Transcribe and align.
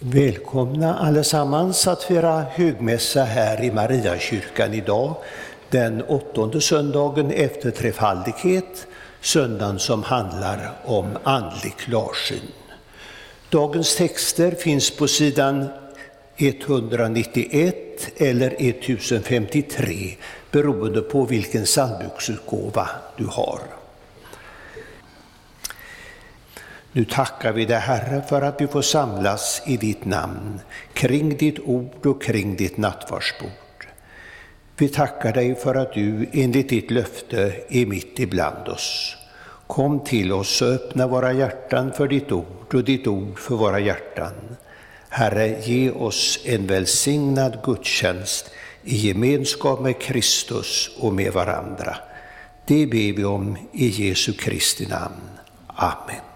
Välkomna 0.00 0.98
allesammans 0.98 1.86
att 1.86 2.02
fira 2.02 2.42
högmässa 2.42 3.24
här 3.24 3.64
i 3.64 3.70
Mariakyrkan 3.72 4.74
idag, 4.74 5.14
den 5.70 6.02
åttonde 6.02 6.60
söndagen 6.60 7.30
efter 7.30 7.70
trefaldighet, 7.70 8.86
söndagen 9.20 9.78
som 9.78 10.02
handlar 10.02 10.72
om 10.84 11.18
andlig 11.22 11.76
klarsyn. 11.76 12.52
Dagens 13.50 13.96
texter 13.96 14.50
finns 14.50 14.96
på 14.96 15.08
sidan 15.08 15.66
191 16.36 17.74
eller 18.16 18.54
1053 18.58 20.16
beroende 20.50 21.00
på 21.00 21.24
vilken 21.24 21.64
psalmboksutgåva 21.64 22.88
du 23.16 23.24
har. 23.24 23.60
Nu 26.92 27.04
tackar 27.04 27.52
vi 27.52 27.64
dig 27.64 27.78
Herre 27.78 28.22
för 28.28 28.42
att 28.42 28.60
vi 28.60 28.66
får 28.66 28.82
samlas 28.82 29.62
i 29.66 29.76
ditt 29.76 30.04
namn, 30.04 30.60
kring 30.92 31.36
ditt 31.36 31.58
ord 31.58 32.06
och 32.06 32.22
kring 32.22 32.56
ditt 32.56 32.76
nattvardsbord. 32.76 33.50
Vi 34.76 34.88
tackar 34.88 35.32
dig 35.32 35.54
för 35.54 35.74
att 35.74 35.92
du 35.92 36.28
enligt 36.32 36.68
ditt 36.68 36.90
löfte 36.90 37.54
är 37.68 37.86
mitt 37.86 38.18
ibland 38.18 38.68
oss. 38.68 39.16
Kom 39.66 40.04
till 40.04 40.32
oss 40.32 40.62
och 40.62 40.68
öppna 40.68 41.06
våra 41.06 41.32
hjärtan 41.32 41.92
för 41.92 42.08
ditt 42.08 42.32
ord 42.32 42.74
och 42.74 42.84
ditt 42.84 43.06
ord 43.06 43.38
för 43.38 43.54
våra 43.54 43.80
hjärtan. 43.80 44.32
Herre, 45.08 45.60
ge 45.64 45.90
oss 45.90 46.38
en 46.44 46.66
välsignad 46.66 47.58
gudstjänst 47.64 48.50
i 48.82 48.96
gemenskap 48.96 49.80
med 49.80 50.00
Kristus 50.00 50.90
och 50.98 51.12
med 51.12 51.32
varandra. 51.32 51.96
Det 52.66 52.86
ber 52.86 53.16
vi 53.16 53.24
om 53.24 53.58
i 53.72 53.88
Jesu 53.88 54.32
Kristi 54.32 54.86
namn. 54.86 55.38
Amen. 55.66 56.27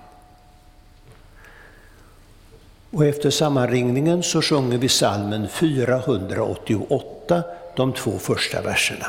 Och 2.92 3.06
efter 3.06 3.30
sammanringningen 3.30 4.22
så 4.22 4.42
sjunger 4.42 4.78
vi 4.78 4.88
salmen 4.88 5.48
488, 5.48 7.42
de 7.76 7.92
två 7.92 8.18
första 8.18 8.62
verserna. 8.62 9.06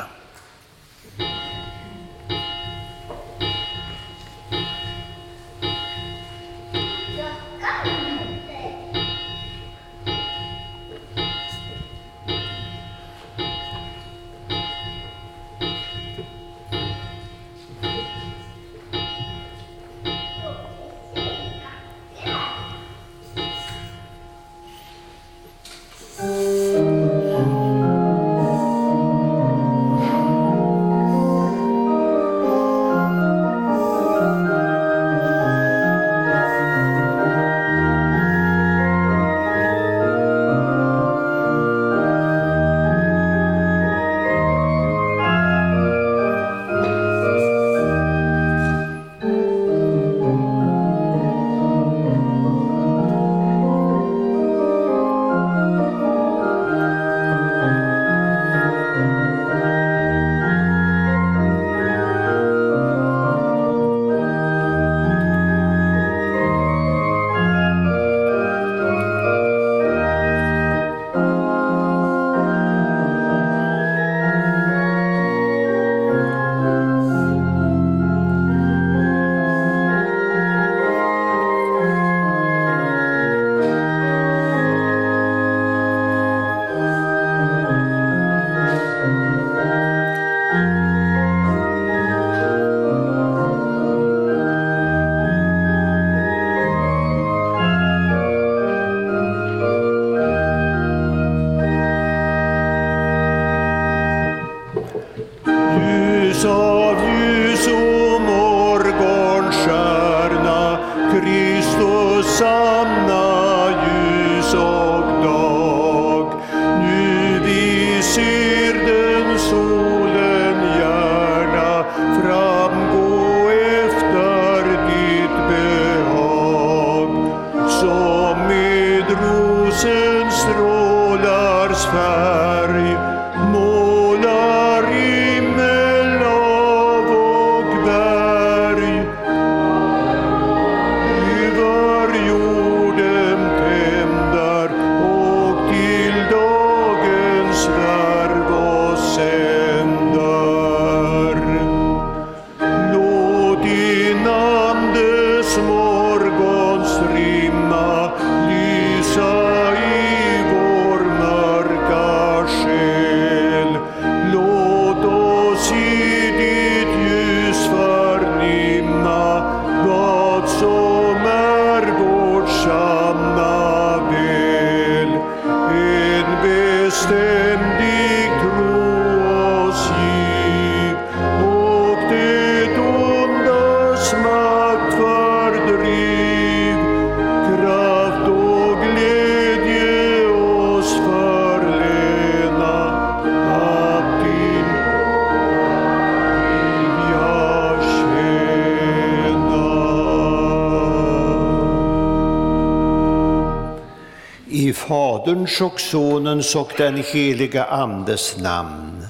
Faderns 205.44 205.60
och 205.60 205.80
Sonens 205.80 206.54
och 206.56 206.72
den 206.76 206.96
heliga 207.12 207.64
Andes 207.64 208.36
namn. 208.38 209.06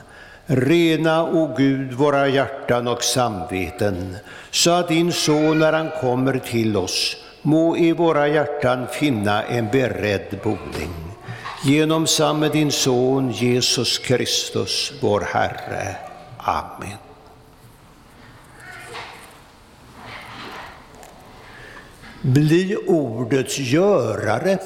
Rena, 0.47 1.25
o 1.25 1.55
Gud, 1.57 1.93
våra 1.93 2.29
hjärtan 2.29 2.89
och 2.89 3.03
samveten, 3.03 4.17
så 4.51 4.71
att 4.71 4.89
din 4.89 5.13
Son, 5.13 5.59
när 5.59 5.73
han 5.73 5.91
kommer 6.01 6.39
till 6.39 6.77
oss, 6.77 7.17
må 7.43 7.77
i 7.77 7.93
våra 7.93 8.29
hjärtan 8.29 8.87
finna 8.93 9.43
en 9.43 9.69
beredd 9.71 10.39
boning. 10.43 10.95
Genom 11.65 12.07
samme 12.07 12.49
din 12.49 12.73
Son, 12.73 13.31
Jesus 13.31 13.99
Kristus, 13.99 14.93
vår 15.01 15.21
Herre. 15.21 15.97
Amen. 16.39 16.99
Bli 22.23 22.77
ordets 22.87 23.59
görare 23.59 24.59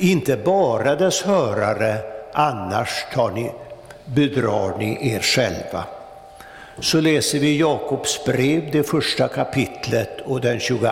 inte 0.00 0.36
bara 0.36 0.96
dess 0.96 1.22
hörare, 1.22 1.98
annars 2.32 3.04
tar 3.14 3.30
ni, 3.30 3.50
bedrar 4.04 4.78
ni 4.78 5.12
er 5.12 5.20
själva. 5.20 5.84
Så 6.80 7.00
läser 7.00 7.38
vi 7.38 7.58
Jakobs 7.58 8.24
brev, 8.24 8.70
det 8.72 8.82
första 8.82 9.28
kapitlet 9.28 10.20
och 10.24 10.40
den 10.40 10.60
22 10.60 10.86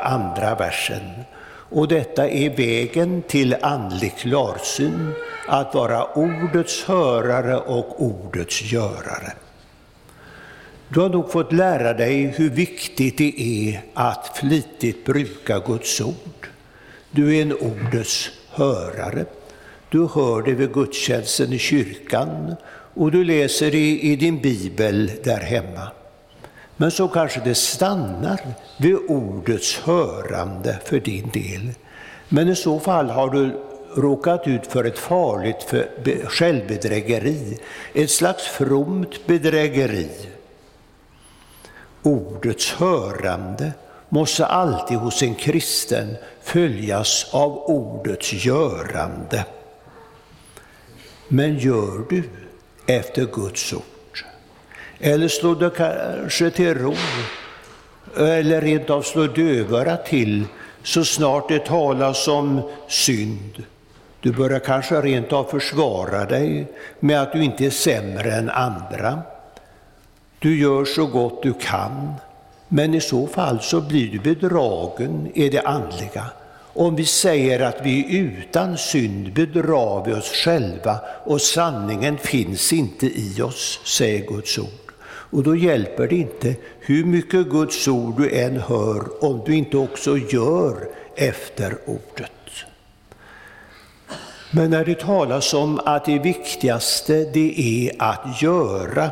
versen. 0.59 1.25
Och 1.71 1.89
detta 1.89 2.29
är 2.29 2.51
vägen 2.51 3.23
till 3.23 3.57
andlig 3.63 4.17
klarsyn, 4.17 5.13
att 5.47 5.75
vara 5.75 6.05
ordets 6.05 6.85
hörare 6.85 7.57
och 7.57 8.03
ordets 8.03 8.63
görare. 8.73 9.33
Du 10.89 11.01
har 11.01 11.09
nog 11.09 11.33
fått 11.33 11.53
lära 11.53 11.93
dig 11.93 12.27
hur 12.27 12.51
viktigt 12.51 13.19
det 13.19 13.41
är 13.41 13.81
att 13.95 14.31
flitigt 14.35 15.05
bruka 15.05 15.59
Guds 15.59 16.01
ord. 16.01 16.49
Du 17.11 17.37
är 17.37 17.43
en 17.43 17.53
ordets 17.53 18.31
hörare. 18.59 19.25
Du 19.91 20.09
hör 20.15 20.43
det 20.43 20.53
vid 20.53 20.73
gudstjänsten 20.73 21.53
i 21.53 21.59
kyrkan 21.59 22.57
och 22.95 23.11
du 23.11 23.25
läser 23.25 23.71
det 23.71 24.01
i 24.01 24.17
din 24.17 24.41
bibel 24.41 25.13
där 25.25 25.41
hemma. 25.41 25.91
Men 26.77 26.91
så 26.91 27.09
kanske 27.09 27.41
det 27.45 27.55
stannar 27.55 28.41
vid 28.79 28.97
ordets 29.09 29.79
hörande 29.79 30.79
för 30.85 31.01
din 31.01 31.29
del. 31.29 31.71
Men 32.29 32.49
i 32.49 32.57
så 32.57 32.81
fall 32.81 33.11
har 33.11 33.31
du 33.31 33.61
råkat 33.95 34.47
ut 34.47 34.67
för 34.67 34.85
ett 34.85 34.99
farligt 34.99 35.75
självbedrägeri, 36.25 37.59
ett 37.95 38.11
slags 38.11 38.47
fromt 38.47 39.27
bedrägeri. 39.27 40.09
Ordets 42.03 42.73
hörande 42.73 43.73
måste 44.09 44.47
alltid 44.47 44.99
hos 44.99 45.23
en 45.23 45.35
kristen 45.35 46.17
följas 46.49 47.27
av 47.33 47.59
ordets 47.59 48.33
görande. 48.33 49.45
Men 51.29 51.59
gör 51.59 52.05
du 52.11 52.23
efter 52.87 53.25
Guds 53.25 53.73
ord? 53.73 53.83
Eller 55.01 55.29
slår 55.29 55.55
du 55.55 55.71
kanske 55.71 56.51
till 56.51 56.75
ro, 56.75 56.95
eller 58.17 58.61
rent 58.61 58.91
av 58.91 59.03
slår 59.03 59.29
dövörat 59.29 60.07
till 60.07 60.45
så 60.83 61.05
snart 61.05 61.49
det 61.49 61.67
talas 61.67 62.29
om 62.29 62.71
synd. 62.89 63.65
Du 64.21 64.33
börjar 64.33 64.59
kanske 64.59 65.01
rent 65.01 65.33
av 65.33 65.45
försvara 65.45 66.25
dig 66.25 66.67
med 67.01 67.23
att 67.23 67.33
du 67.33 67.45
inte 67.45 67.67
är 67.67 67.71
sämre 67.71 68.33
än 68.33 68.51
andra. 68.51 69.23
Du 70.39 70.61
gör 70.61 70.85
så 70.85 71.07
gott 71.07 71.43
du 71.43 71.53
kan, 71.53 72.15
men 72.69 72.95
i 72.95 73.01
så 73.01 73.27
fall 73.27 73.61
så 73.61 73.81
blir 73.81 74.11
du 74.11 74.19
bedragen 74.19 75.31
i 75.35 75.49
det 75.49 75.61
andliga. 75.61 76.25
Om 76.75 76.97
vi 76.97 77.05
säger 77.05 77.61
att 77.61 77.81
vi 77.83 78.17
utan 78.17 78.79
synd 78.79 79.33
bedrar 79.33 80.05
vi 80.05 80.13
oss 80.13 80.31
själva 80.33 81.01
och 81.25 81.41
sanningen 81.41 82.19
finns 82.19 82.73
inte 82.73 83.07
i 83.07 83.43
oss, 83.43 83.81
säger 83.85 84.27
Guds 84.27 84.59
ord. 84.59 84.93
Och 85.31 85.43
då 85.43 85.57
hjälper 85.57 86.09
det 86.09 86.17
inte 86.17 86.55
hur 86.81 87.05
mycket 87.05 87.49
Guds 87.49 87.89
ord 87.89 88.15
du 88.17 88.31
än 88.31 88.57
hör 88.57 89.25
om 89.25 89.43
du 89.47 89.55
inte 89.55 89.77
också 89.77 90.19
gör 90.19 90.89
efter 91.17 91.79
ordet. 91.87 92.33
Men 94.51 94.71
när 94.71 94.85
det 94.85 95.01
talas 95.01 95.55
om 95.55 95.81
att 95.85 96.05
det 96.05 96.19
viktigaste 96.19 97.31
det 97.33 97.61
är 97.61 97.93
att 97.99 98.43
göra, 98.43 99.11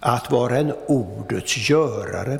att 0.00 0.30
vara 0.30 0.56
en 0.56 0.72
ordets 0.86 1.70
görare, 1.70 2.38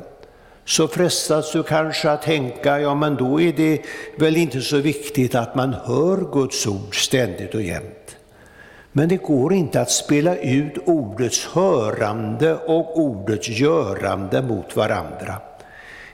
så 0.65 0.87
frestas 0.87 1.51
du 1.51 1.63
kanske 1.63 2.11
att 2.11 2.21
tänka, 2.21 2.79
ja 2.79 2.95
men 2.95 3.15
då 3.15 3.41
är 3.41 3.53
det 3.53 3.81
väl 4.17 4.37
inte 4.37 4.61
så 4.61 4.77
viktigt 4.77 5.35
att 5.35 5.55
man 5.55 5.73
hör 5.73 6.31
Guds 6.31 6.67
ord 6.67 7.05
ständigt 7.05 7.55
och 7.55 7.61
jämt. 7.61 8.15
Men 8.91 9.09
det 9.09 9.17
går 9.17 9.53
inte 9.53 9.81
att 9.81 9.91
spela 9.91 10.35
ut 10.35 10.77
ordets 10.85 11.45
hörande 11.45 12.55
och 12.55 12.99
ordets 12.99 13.49
görande 13.49 14.41
mot 14.41 14.75
varandra. 14.75 15.35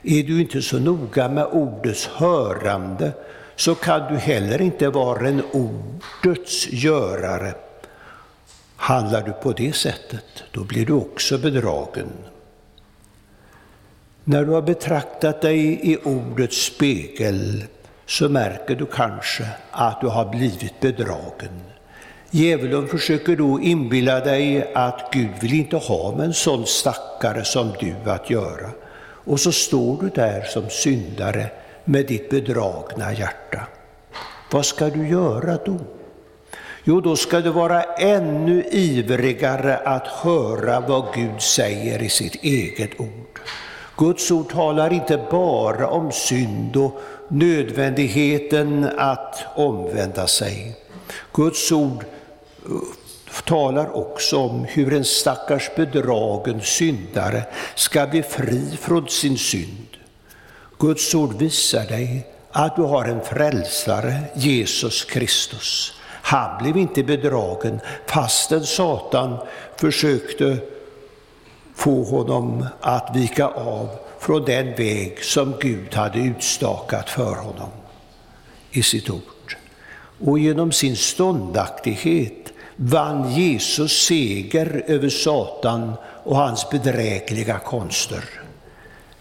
Är 0.02 0.22
du 0.22 0.40
inte 0.40 0.62
så 0.62 0.78
noga 0.78 1.28
med 1.28 1.46
ordets 1.46 2.06
hörande 2.06 3.12
så 3.56 3.74
kan 3.74 4.12
du 4.12 4.18
heller 4.18 4.60
inte 4.60 4.88
vara 4.88 5.28
en 5.28 5.42
ordets 5.52 6.68
görare. 6.72 7.54
Handlar 8.86 9.22
du 9.22 9.32
på 9.32 9.52
det 9.52 9.76
sättet, 9.76 10.44
då 10.52 10.64
blir 10.64 10.86
du 10.86 10.92
också 10.92 11.38
bedragen. 11.38 12.12
När 14.24 14.44
du 14.44 14.50
har 14.50 14.62
betraktat 14.62 15.40
dig 15.40 15.90
i 15.92 15.96
ordets 15.96 16.64
spegel 16.64 17.64
så 18.06 18.28
märker 18.28 18.74
du 18.74 18.86
kanske 18.86 19.48
att 19.70 20.00
du 20.00 20.06
har 20.06 20.28
blivit 20.28 20.80
bedragen. 20.80 21.62
Djävulen 22.30 22.88
försöker 22.88 23.36
då 23.36 23.60
inbilla 23.60 24.20
dig 24.20 24.72
att 24.74 25.08
Gud 25.12 25.30
vill 25.40 25.54
inte 25.54 25.76
ha 25.76 26.16
med 26.16 26.26
en 26.26 26.34
sån 26.34 26.66
stackare 26.66 27.44
som 27.44 27.72
du 27.80 28.10
att 28.10 28.30
göra. 28.30 28.70
Och 29.00 29.40
så 29.40 29.52
står 29.52 30.02
du 30.02 30.08
där 30.08 30.42
som 30.42 30.70
syndare 30.70 31.50
med 31.84 32.06
ditt 32.06 32.30
bedragna 32.30 33.12
hjärta. 33.12 33.66
Vad 34.50 34.66
ska 34.66 34.90
du 34.90 35.08
göra 35.08 35.58
då? 35.64 35.78
Jo, 36.88 37.00
då 37.00 37.16
ska 37.16 37.40
du 37.40 37.50
vara 37.50 37.82
ännu 37.82 38.64
ivrigare 38.70 39.76
att 39.76 40.06
höra 40.06 40.80
vad 40.80 41.14
Gud 41.14 41.42
säger 41.42 42.02
i 42.02 42.08
sitt 42.08 42.34
eget 42.34 43.00
ord. 43.00 43.40
Guds 43.96 44.30
ord 44.30 44.52
talar 44.52 44.92
inte 44.92 45.26
bara 45.30 45.88
om 45.88 46.12
synd 46.12 46.76
och 46.76 47.00
nödvändigheten 47.28 48.88
att 48.98 49.44
omvända 49.54 50.26
sig. 50.26 50.76
Guds 51.32 51.72
ord 51.72 52.04
eh, 52.04 52.72
talar 53.44 53.96
också 53.96 54.36
om 54.38 54.64
hur 54.64 54.92
en 54.92 55.04
stackars 55.04 55.70
bedragen 55.76 56.60
syndare 56.60 57.42
ska 57.74 58.06
bli 58.06 58.22
fri 58.22 58.78
från 58.80 59.08
sin 59.08 59.38
synd. 59.38 59.96
Guds 60.78 61.14
ord 61.14 61.38
visar 61.38 61.84
dig 61.84 62.26
att 62.52 62.76
du 62.76 62.82
har 62.82 63.04
en 63.04 63.20
frälsare, 63.20 64.14
Jesus 64.34 65.04
Kristus. 65.04 65.95
Han 66.26 66.62
blev 66.62 66.76
inte 66.76 67.02
bedragen 67.02 67.80
fastän 68.06 68.64
Satan 68.64 69.36
försökte 69.76 70.58
få 71.74 72.04
honom 72.04 72.66
att 72.80 73.16
vika 73.16 73.46
av 73.46 73.88
från 74.18 74.44
den 74.44 74.74
väg 74.74 75.24
som 75.24 75.54
Gud 75.60 75.94
hade 75.94 76.18
utstakat 76.18 77.10
för 77.10 77.34
honom 77.34 77.68
i 78.70 78.82
sitt 78.82 79.10
ord. 79.10 79.56
Och 80.24 80.38
genom 80.38 80.72
sin 80.72 80.96
ståndaktighet 80.96 82.52
vann 82.76 83.32
Jesus 83.32 84.06
seger 84.06 84.84
över 84.86 85.08
Satan 85.08 85.92
och 86.24 86.36
hans 86.36 86.70
bedrägliga 86.70 87.58
konster. 87.58 88.24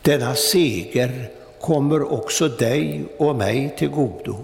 Denna 0.02 0.36
seger 0.36 1.30
kommer 1.62 2.14
också 2.14 2.48
dig 2.48 3.06
och 3.18 3.36
mig 3.36 3.76
till 3.78 3.90
godo. 3.90 4.38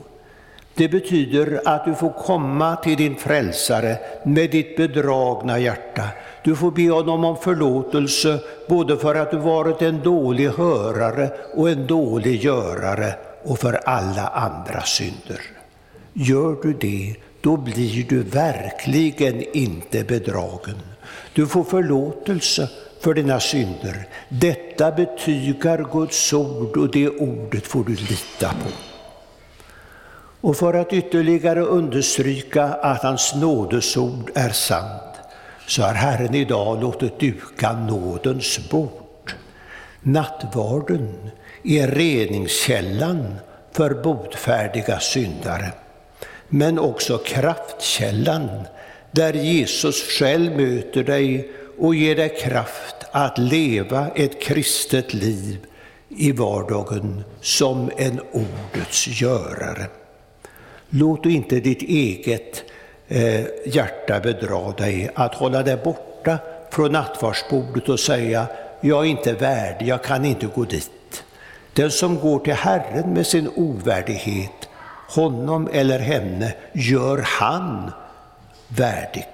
Det 0.76 0.88
betyder 0.88 1.62
att 1.66 1.86
du 1.86 1.96
får 1.96 2.10
komma 2.10 2.76
till 2.76 2.98
din 2.98 3.16
frälsare 3.16 3.98
med 4.26 4.52
ditt 4.52 4.78
bedragna 4.78 5.60
hjärta. 5.60 6.04
Du 6.44 6.56
får 6.56 6.72
be 6.72 6.90
honom 6.90 7.26
om 7.26 7.38
förlåtelse 7.38 8.40
både 8.68 8.98
för 8.98 9.16
att 9.16 9.32
du 9.32 9.38
varit 9.38 9.82
en 9.82 10.04
dålig 10.04 10.50
hörare 10.50 11.32
och 11.54 11.70
en 11.70 11.88
dålig 11.88 12.44
görare 12.44 13.14
och 13.44 13.60
för 13.60 13.74
alla 13.74 14.28
andra 14.28 14.82
synder. 14.82 15.42
Gör 16.14 16.58
du 16.64 16.74
det, 16.74 17.16
då 17.42 17.58
blir 17.58 18.06
du 18.10 18.24
verkligen 18.24 19.58
inte 19.58 20.04
bedragen. 20.04 20.76
Du 21.34 21.48
får 21.48 21.64
förlåtelse 21.64 22.70
för 23.00 23.14
dina 23.14 23.40
synder. 23.40 24.08
Detta 24.30 24.92
betygar 24.92 25.88
Guds 25.92 26.34
ord 26.34 26.78
och 26.78 26.92
det 26.92 27.10
ordet 27.10 27.68
får 27.68 27.84
du 27.84 27.96
lita 27.96 28.50
på. 28.50 28.91
Och 30.42 30.58
för 30.58 30.74
att 30.74 30.94
ytterligare 30.94 31.62
understryka 31.62 32.64
att 32.64 33.04
hans 33.04 33.36
nådesord 33.36 34.32
är 34.36 34.50
sant 34.50 35.12
så 35.68 35.82
har 35.82 35.94
Herren 35.94 36.36
idag 36.36 36.82
låtit 36.82 37.20
duka 37.20 37.74
nådens 37.74 38.70
bord. 38.70 39.34
Nattvarden 40.02 41.32
är 41.64 41.88
reningskällan 41.88 43.36
för 43.72 44.04
botfärdiga 44.04 45.00
syndare, 45.00 45.72
men 46.48 46.80
också 46.80 47.18
kraftkällan 47.18 48.50
där 49.12 49.34
Jesus 49.34 50.04
själv 50.04 50.58
möter 50.58 51.04
dig 51.04 51.52
och 51.80 51.96
ger 51.96 52.16
dig 52.16 52.38
kraft 52.42 52.96
att 53.12 53.38
leva 53.38 54.08
ett 54.16 54.42
kristet 54.42 55.14
liv 55.14 55.58
i 56.10 56.32
vardagen 56.32 57.24
som 57.42 57.92
en 57.98 58.20
ordets 58.32 59.08
görare. 59.22 60.01
Låt 60.94 61.26
inte 61.26 61.60
ditt 61.60 61.82
eget 61.82 62.64
eh, 63.08 63.46
hjärta 63.66 64.20
bedra 64.20 64.72
dig 64.72 65.10
att 65.16 65.36
hålla 65.36 65.64
dig 65.64 65.78
borta 65.84 66.38
från 66.72 66.92
nattvardsbordet 66.92 67.90
och 67.90 68.00
säga 68.00 68.48
jag 68.82 69.06
är 69.06 69.10
inte 69.10 69.34
värdig, 69.34 69.88
jag 69.88 70.04
kan 70.04 70.26
inte 70.26 70.48
gå 70.48 70.64
dit. 70.64 71.24
Den 71.74 71.92
som 71.92 72.20
går 72.20 72.40
till 72.40 72.54
Herren 72.54 73.14
med 73.14 73.28
sin 73.28 73.50
ovärdighet 73.56 74.70
honom 75.10 75.70
eller 75.74 76.00
henne 76.00 76.54
gör 76.74 77.18
han 77.18 77.92
värdig. 78.68 79.28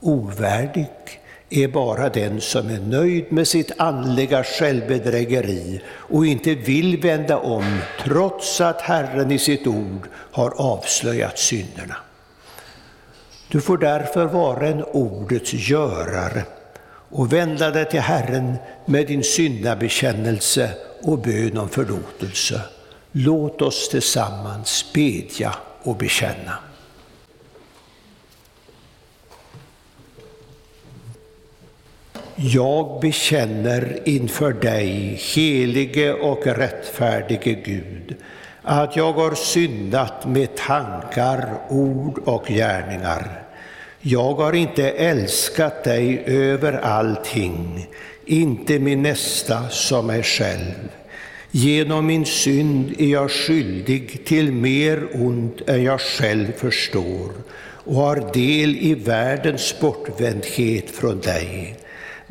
Ovärdig 0.00 1.19
är 1.50 1.68
bara 1.68 2.08
den 2.08 2.40
som 2.40 2.68
är 2.68 2.80
nöjd 2.80 3.32
med 3.32 3.48
sitt 3.48 3.72
andliga 3.76 4.44
självbedrägeri 4.44 5.80
och 5.88 6.26
inte 6.26 6.54
vill 6.54 7.00
vända 7.00 7.38
om 7.38 7.78
trots 8.04 8.60
att 8.60 8.80
Herren 8.80 9.32
i 9.32 9.38
sitt 9.38 9.66
ord 9.66 10.08
har 10.12 10.50
avslöjat 10.56 11.38
synderna. 11.38 11.96
Du 13.48 13.60
får 13.60 13.78
därför 13.78 14.24
vara 14.24 14.66
en 14.66 14.82
ordets 14.82 15.52
görare 15.52 16.44
och 17.10 17.32
vända 17.32 17.70
dig 17.70 17.88
till 17.88 18.00
Herren 18.00 18.56
med 18.84 19.06
din 19.06 19.24
syndabekännelse 19.24 20.70
och 21.02 21.18
bön 21.18 21.58
om 21.58 21.68
förlåtelse. 21.68 22.60
Låt 23.12 23.62
oss 23.62 23.88
tillsammans 23.88 24.92
bedja 24.94 25.54
och 25.82 25.96
bekänna. 25.96 26.69
Jag 32.42 33.00
bekänner 33.00 33.98
inför 34.04 34.52
dig, 34.52 35.20
helige 35.34 36.12
och 36.12 36.46
rättfärdige 36.46 37.54
Gud, 37.54 38.16
att 38.62 38.96
jag 38.96 39.12
har 39.12 39.34
syndat 39.34 40.26
med 40.26 40.56
tankar, 40.56 41.54
ord 41.68 42.18
och 42.24 42.46
gärningar. 42.46 43.42
Jag 44.00 44.34
har 44.34 44.52
inte 44.52 44.90
älskat 44.90 45.84
dig 45.84 46.22
över 46.26 46.72
allting, 46.72 47.86
inte 48.26 48.78
min 48.78 49.02
nästa 49.02 49.68
som 49.68 50.06
mig 50.06 50.22
själv. 50.22 50.88
Genom 51.50 52.06
min 52.06 52.26
synd 52.26 52.94
är 52.98 53.06
jag 53.06 53.30
skyldig 53.30 54.24
till 54.24 54.52
mer 54.52 55.08
ont 55.12 55.68
än 55.68 55.82
jag 55.82 56.00
själv 56.00 56.52
förstår 56.56 57.30
och 57.84 57.94
har 57.94 58.32
del 58.32 58.76
i 58.76 58.94
världens 58.94 59.80
bortvändhet 59.80 60.90
från 60.90 61.20
dig. 61.20 61.76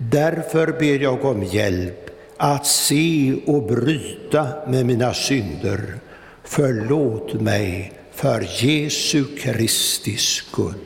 Därför 0.01 0.67
ber 0.79 0.99
jag 0.99 1.25
om 1.25 1.43
hjälp 1.43 2.09
att 2.37 2.67
se 2.67 3.35
och 3.45 3.63
bryta 3.63 4.47
med 4.67 4.85
mina 4.85 5.13
synder. 5.13 5.95
Förlåt 6.43 7.33
mig 7.33 7.93
för 8.13 8.47
Jesu 8.63 9.25
Kristi 9.37 10.17
skull. 10.17 10.85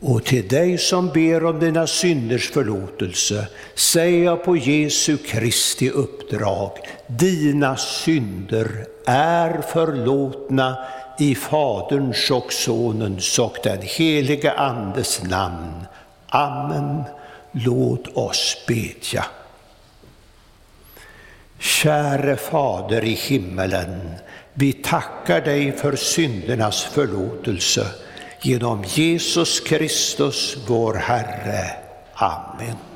Och 0.00 0.24
till 0.24 0.48
dig 0.48 0.78
som 0.78 1.08
ber 1.08 1.44
om 1.44 1.58
dina 1.60 1.86
synders 1.86 2.50
förlåtelse 2.50 3.48
säger 3.74 4.24
jag 4.24 4.44
på 4.44 4.56
Jesu 4.56 5.16
Kristi 5.16 5.90
uppdrag, 5.90 6.70
dina 7.06 7.76
synder 7.76 8.86
är 9.06 9.60
förlåtna 9.60 10.78
i 11.18 11.34
Faderns 11.34 12.30
och 12.30 12.52
Sonens 12.52 13.38
och 13.38 13.58
den 13.62 13.82
helige 13.82 14.52
Andes 14.52 15.22
namn. 15.22 15.86
Amen. 16.28 17.02
Låt 17.52 18.16
oss 18.16 18.56
bedja. 18.66 19.24
Käre 21.58 22.36
Fader 22.36 23.04
i 23.04 23.12
himmelen, 23.14 24.14
vi 24.52 24.72
tackar 24.72 25.40
dig 25.40 25.72
för 25.72 25.96
syndernas 25.96 26.82
förlåtelse 26.82 27.86
genom 28.42 28.84
Jesus 28.84 29.60
Kristus, 29.60 30.56
vår 30.68 30.94
Herre. 30.94 31.70
Amen. 32.14 32.95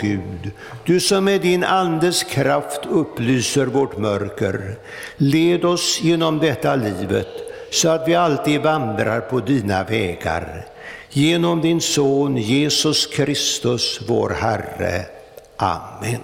Gud, 0.00 0.50
du 0.84 1.00
som 1.00 1.24
med 1.24 1.40
din 1.40 1.64
Andes 1.64 2.22
kraft 2.22 2.80
upplyser 2.90 3.66
vårt 3.66 3.98
mörker. 3.98 4.76
Led 5.16 5.64
oss 5.64 6.00
genom 6.02 6.38
detta 6.38 6.76
livet 6.76 7.28
så 7.70 7.88
att 7.88 8.08
vi 8.08 8.14
alltid 8.14 8.62
vandrar 8.62 9.20
på 9.20 9.40
dina 9.40 9.84
vägar. 9.84 10.66
Genom 11.10 11.60
din 11.60 11.80
Son 11.80 12.36
Jesus 12.36 13.06
Kristus, 13.06 14.00
vår 14.08 14.30
Herre. 14.30 15.06
Amen. 15.56 16.20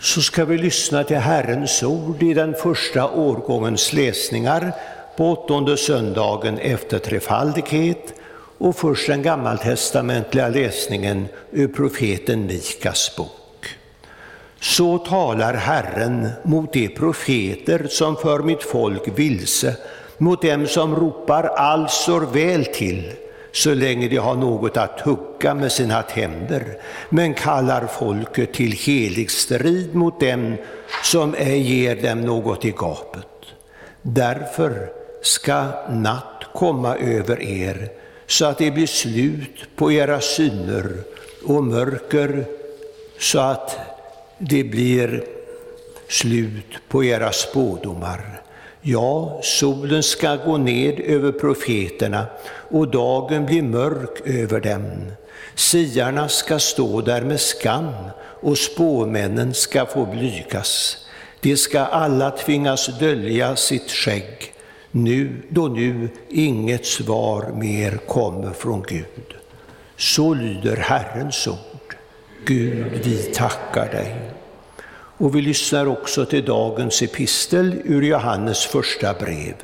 Så 0.00 0.22
ska 0.22 0.44
vi 0.44 0.58
lyssna 0.58 1.04
till 1.04 1.16
Herrens 1.16 1.82
ord 1.82 2.22
i 2.22 2.34
den 2.34 2.54
första 2.54 3.10
årgångens 3.10 3.92
läsningar 3.92 4.72
på 5.16 5.32
åttonde 5.32 5.76
söndagen 5.76 6.58
efter 6.58 6.98
trefaldighet 6.98 8.14
och 8.58 8.76
först 8.76 9.06
den 9.06 9.22
gammaltestamentliga 9.22 10.48
läsningen 10.48 11.28
ur 11.50 11.68
profeten 11.68 12.46
Mikas 12.46 13.16
bok. 13.16 13.30
Så 14.60 14.98
talar 14.98 15.54
Herren 15.54 16.28
mot 16.42 16.72
de 16.72 16.88
profeter 16.88 17.86
som 17.90 18.16
för 18.16 18.38
mitt 18.38 18.62
folk 18.62 19.18
vilse, 19.18 19.76
mot 20.18 20.42
dem 20.42 20.66
som 20.66 20.96
ropar 20.96 21.44
allt 21.44 21.90
står 21.90 22.20
väl 22.20 22.64
till, 22.64 23.12
så 23.52 23.74
länge 23.74 24.08
de 24.08 24.16
har 24.16 24.34
något 24.34 24.76
att 24.76 25.00
hugga 25.00 25.54
med 25.54 25.72
sina 25.72 26.02
tänder, 26.02 26.78
men 27.08 27.34
kallar 27.34 27.86
folket 27.86 28.52
till 28.52 28.72
helig 28.72 29.30
strid 29.30 29.94
mot 29.94 30.20
dem 30.20 30.56
som 31.02 31.34
ej 31.34 31.60
ger 31.60 32.02
dem 32.02 32.20
något 32.20 32.64
i 32.64 32.70
gapet. 32.70 33.26
Därför 34.02 34.88
ska 35.22 35.64
natt 35.90 36.44
komma 36.54 36.96
över 36.96 37.42
er, 37.42 37.88
så 38.28 38.44
att 38.44 38.58
det 38.58 38.70
blir 38.70 38.86
slut 38.86 39.76
på 39.76 39.92
era 39.92 40.20
syner 40.20 40.88
och 41.44 41.64
mörker, 41.64 42.44
så 43.18 43.38
att 43.38 43.78
det 44.38 44.64
blir 44.64 45.24
slut 46.08 46.88
på 46.88 47.04
era 47.04 47.32
spådomar. 47.32 48.42
Ja, 48.80 49.40
solen 49.42 50.02
ska 50.02 50.36
gå 50.36 50.56
ned 50.56 51.00
över 51.00 51.32
profeterna 51.32 52.26
och 52.70 52.88
dagen 52.88 53.46
blir 53.46 53.62
mörk 53.62 54.20
över 54.24 54.60
dem. 54.60 55.12
Siarna 55.54 56.28
ska 56.28 56.58
stå 56.58 57.00
där 57.00 57.22
med 57.22 57.40
skam 57.40 57.92
och 58.40 58.58
spåmännen 58.58 59.54
ska 59.54 59.86
få 59.86 60.06
blygas. 60.06 60.96
De 61.40 61.56
ska 61.56 61.80
alla 61.80 62.30
tvingas 62.30 62.98
dölja 62.98 63.56
sitt 63.56 63.90
skägg, 63.90 64.52
nu 64.90 65.42
då 65.48 65.68
nu 65.68 66.08
inget 66.28 66.86
svar 66.86 67.52
mer 67.54 67.96
kommer 68.06 68.52
från 68.52 68.82
Gud. 68.82 69.34
Så 69.96 70.34
lyder 70.34 70.76
Herrens 70.76 71.46
ord. 71.46 71.96
Gud, 72.44 73.00
vi 73.04 73.16
tackar 73.22 73.90
dig. 73.92 74.30
Och 75.18 75.34
vi 75.34 75.42
lyssnar 75.42 75.86
också 75.86 76.24
till 76.24 76.44
dagens 76.44 77.02
epistel 77.02 77.76
ur 77.84 78.02
Johannes 78.02 78.66
första 78.66 79.14
brev. 79.14 79.54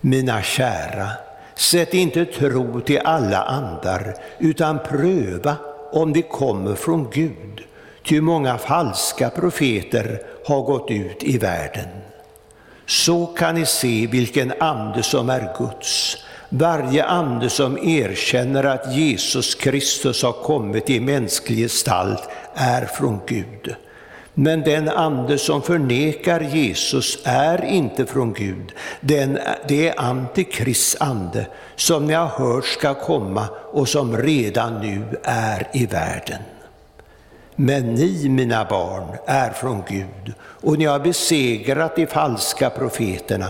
Mina 0.00 0.42
kära, 0.42 1.08
sätt 1.54 1.94
inte 1.94 2.24
tro 2.24 2.80
till 2.80 2.98
alla 2.98 3.42
andar, 3.42 4.14
utan 4.38 4.78
pröva 4.78 5.56
om 5.92 6.12
de 6.12 6.22
kommer 6.22 6.74
från 6.74 7.10
Gud. 7.12 7.64
Ty 8.04 8.20
många 8.20 8.58
falska 8.58 9.30
profeter 9.30 10.22
har 10.46 10.62
gått 10.62 10.90
ut 10.90 11.22
i 11.22 11.38
världen. 11.38 11.88
Så 12.90 13.26
kan 13.26 13.54
ni 13.54 13.66
se 13.66 14.06
vilken 14.06 14.52
ande 14.60 15.02
som 15.02 15.30
är 15.30 15.52
Guds. 15.58 16.16
Varje 16.48 17.04
ande 17.04 17.50
som 17.50 17.78
erkänner 17.78 18.64
att 18.64 18.94
Jesus 18.94 19.54
Kristus 19.54 20.22
har 20.22 20.32
kommit 20.32 20.90
i 20.90 21.00
mänsklig 21.00 21.58
gestalt 21.58 22.28
är 22.54 22.84
från 22.86 23.20
Gud. 23.26 23.74
Men 24.34 24.60
den 24.60 24.88
ande 24.88 25.38
som 25.38 25.62
förnekar 25.62 26.40
Jesus 26.40 27.18
är 27.24 27.64
inte 27.64 28.06
från 28.06 28.32
Gud. 28.32 28.72
Den, 29.00 29.38
det 29.68 29.88
är 29.88 30.00
Antikrists 30.00 30.96
ande 31.00 31.46
som 31.76 32.06
ni 32.06 32.14
har 32.14 32.26
hört 32.26 32.64
ska 32.64 32.94
komma 32.94 33.48
och 33.72 33.88
som 33.88 34.16
redan 34.16 34.80
nu 34.80 35.18
är 35.22 35.68
i 35.72 35.86
världen. 35.86 36.42
Men 37.62 37.94
ni, 37.94 38.28
mina 38.28 38.64
barn, 38.64 39.16
är 39.26 39.50
från 39.50 39.82
Gud 39.88 40.34
och 40.40 40.78
ni 40.78 40.84
har 40.84 40.98
besegrat 40.98 41.96
de 41.96 42.06
falska 42.06 42.70
profeterna. 42.70 43.48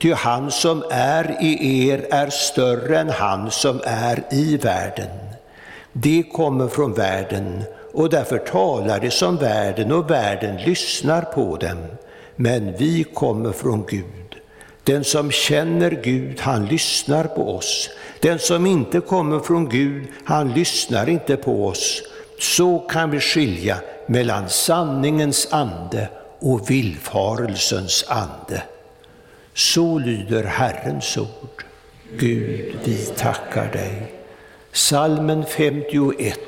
Ty 0.00 0.12
han 0.12 0.50
som 0.50 0.84
är 0.90 1.36
i 1.40 1.88
er 1.88 2.06
är 2.10 2.30
större 2.30 2.98
än 2.98 3.08
han 3.08 3.50
som 3.50 3.80
är 3.84 4.22
i 4.30 4.56
världen. 4.56 5.08
De 5.92 6.22
kommer 6.22 6.68
från 6.68 6.92
världen 6.92 7.62
och 7.92 8.10
därför 8.10 8.38
talar 8.38 9.00
de 9.00 9.10
som 9.10 9.36
världen 9.36 9.92
och 9.92 10.10
världen 10.10 10.56
lyssnar 10.56 11.22
på 11.22 11.56
dem. 11.56 11.78
Men 12.36 12.76
vi 12.76 13.04
kommer 13.04 13.52
från 13.52 13.84
Gud. 13.88 14.36
Den 14.84 15.04
som 15.04 15.30
känner 15.30 15.90
Gud, 15.90 16.40
han 16.40 16.66
lyssnar 16.66 17.24
på 17.24 17.56
oss. 17.56 17.90
Den 18.20 18.38
som 18.38 18.66
inte 18.66 19.00
kommer 19.00 19.38
från 19.38 19.68
Gud, 19.68 20.06
han 20.24 20.52
lyssnar 20.52 21.08
inte 21.08 21.36
på 21.36 21.66
oss. 21.66 22.02
Så 22.40 22.78
kan 22.78 23.10
vi 23.10 23.20
skilja 23.20 23.76
mellan 24.06 24.48
sanningens 24.48 25.48
ande 25.52 26.08
och 26.38 26.70
villfarelsens 26.70 28.04
ande. 28.08 28.62
Så 29.54 29.98
lyder 29.98 30.44
Herrens 30.44 31.16
ord. 31.16 31.64
Gud, 32.18 32.78
vi 32.84 32.96
tackar 32.96 33.72
dig. 33.72 34.12
Salmen 34.72 35.44
51 35.44 36.38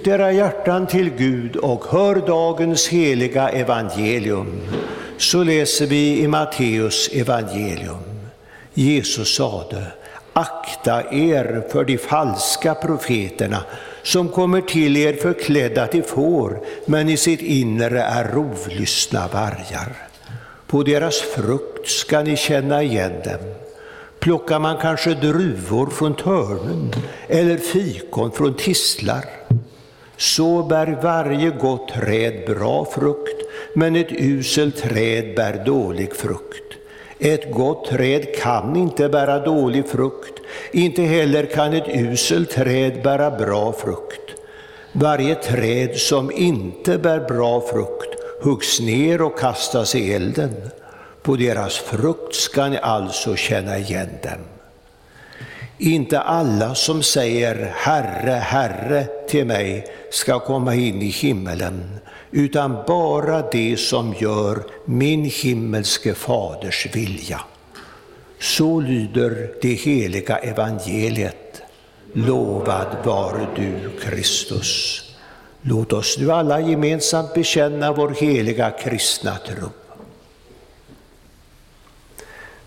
Lyft 0.00 0.08
era 0.08 0.32
hjärtan 0.32 0.86
till 0.86 1.10
Gud 1.10 1.56
och 1.56 1.84
hör 1.84 2.14
dagens 2.26 2.88
heliga 2.88 3.48
evangelium. 3.48 4.60
Så 5.18 5.42
läser 5.42 5.86
vi 5.86 6.20
i 6.20 6.28
Matteus 6.28 7.08
evangelium. 7.12 7.98
Jesus 8.74 9.36
sade, 9.36 9.86
akta 10.32 11.02
er 11.12 11.68
för 11.72 11.84
de 11.84 11.98
falska 11.98 12.74
profeterna 12.74 13.64
som 14.02 14.28
kommer 14.28 14.60
till 14.60 14.96
er 14.96 15.12
förklädda 15.12 15.86
till 15.86 16.02
får, 16.02 16.60
men 16.86 17.08
i 17.08 17.16
sitt 17.16 17.42
inre 17.42 18.02
är 18.02 18.24
rovlystna 18.24 19.28
vargar. 19.32 19.96
På 20.66 20.82
deras 20.82 21.20
frukt 21.20 21.88
ska 21.88 22.22
ni 22.22 22.36
känna 22.36 22.82
igen 22.82 23.12
dem. 23.24 23.54
Plockar 24.18 24.58
man 24.58 24.76
kanske 24.76 25.14
druvor 25.14 25.86
från 25.90 26.14
törnen 26.14 26.92
eller 27.28 27.56
fikon 27.56 28.32
från 28.32 28.54
tistlar? 28.54 29.39
Så 30.20 30.62
bär 30.62 30.98
varje 31.02 31.50
gott 31.50 31.88
träd 31.88 32.46
bra 32.46 32.84
frukt, 32.84 33.42
men 33.74 33.96
ett 33.96 34.12
uselt 34.12 34.76
träd 34.76 35.34
bär 35.36 35.64
dålig 35.64 36.16
frukt. 36.16 36.62
Ett 37.18 37.52
gott 37.52 37.86
träd 37.86 38.36
kan 38.36 38.76
inte 38.76 39.08
bära 39.08 39.44
dålig 39.44 39.88
frukt, 39.88 40.40
inte 40.72 41.02
heller 41.02 41.46
kan 41.46 41.72
ett 41.72 41.88
uselt 41.88 42.50
träd 42.50 43.02
bära 43.02 43.30
bra 43.30 43.72
frukt. 43.72 44.20
Varje 44.92 45.34
träd 45.34 45.96
som 45.96 46.30
inte 46.30 46.98
bär 46.98 47.20
bra 47.20 47.60
frukt 47.60 48.16
huggs 48.42 48.80
ner 48.80 49.22
och 49.22 49.38
kastas 49.38 49.94
i 49.94 50.14
elden. 50.14 50.54
På 51.22 51.36
deras 51.36 51.78
frukt 51.78 52.34
ska 52.34 52.68
ni 52.68 52.78
alltså 52.78 53.36
känna 53.36 53.78
igen 53.78 54.10
dem. 54.22 54.59
Inte 55.82 56.20
alla 56.20 56.74
som 56.74 57.02
säger 57.02 57.72
Herre, 57.76 58.30
Herre 58.30 59.06
till 59.28 59.46
mig 59.46 59.86
ska 60.10 60.38
komma 60.38 60.74
in 60.74 61.02
i 61.02 61.08
himmelen, 61.08 61.98
utan 62.30 62.76
bara 62.86 63.50
de 63.50 63.76
som 63.76 64.14
gör 64.18 64.62
min 64.84 65.24
himmelske 65.24 66.14
faders 66.14 66.86
vilja. 66.92 67.40
Så 68.40 68.80
lyder 68.80 69.50
det 69.62 69.74
heliga 69.74 70.36
evangeliet. 70.36 71.62
Lovad 72.12 72.96
vare 73.04 73.46
du, 73.56 73.90
Kristus. 74.00 75.02
Låt 75.62 75.92
oss 75.92 76.18
nu 76.18 76.32
alla 76.32 76.60
gemensamt 76.60 77.34
bekänna 77.34 77.92
vår 77.92 78.10
heliga 78.10 78.70
kristna 78.70 79.36
tro. 79.36 79.68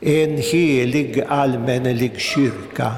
en 0.00 0.36
helig 0.36 1.24
allmännelig 1.28 2.20
kyrka, 2.20 2.94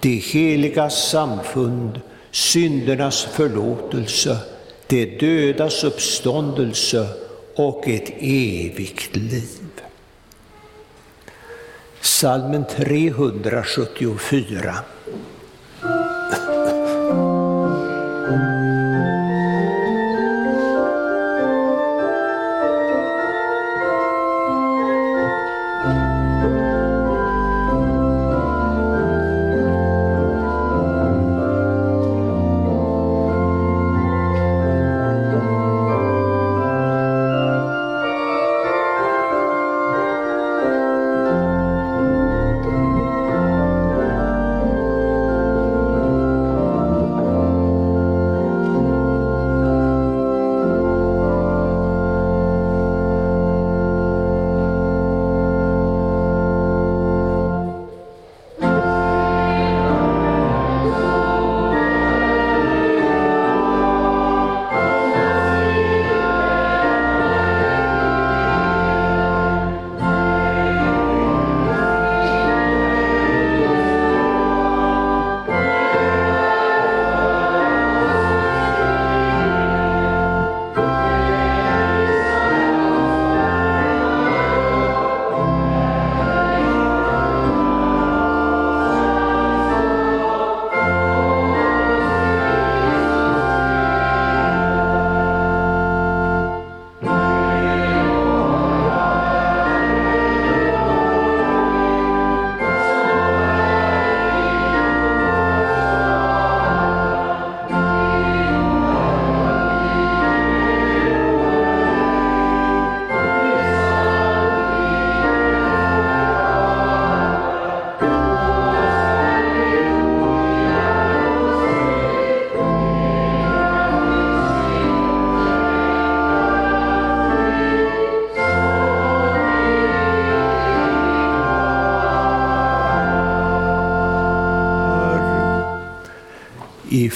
det 0.00 0.08
heliga 0.08 0.90
samfund, 0.90 2.00
syndernas 2.30 3.24
förlåtelse, 3.24 4.36
det 4.86 5.20
dödas 5.20 5.84
uppståndelse 5.84 7.06
och 7.54 7.88
ett 7.88 8.12
evigt 8.20 9.16
liv. 9.16 9.70
Salmen 12.00 12.64
374 12.76 14.74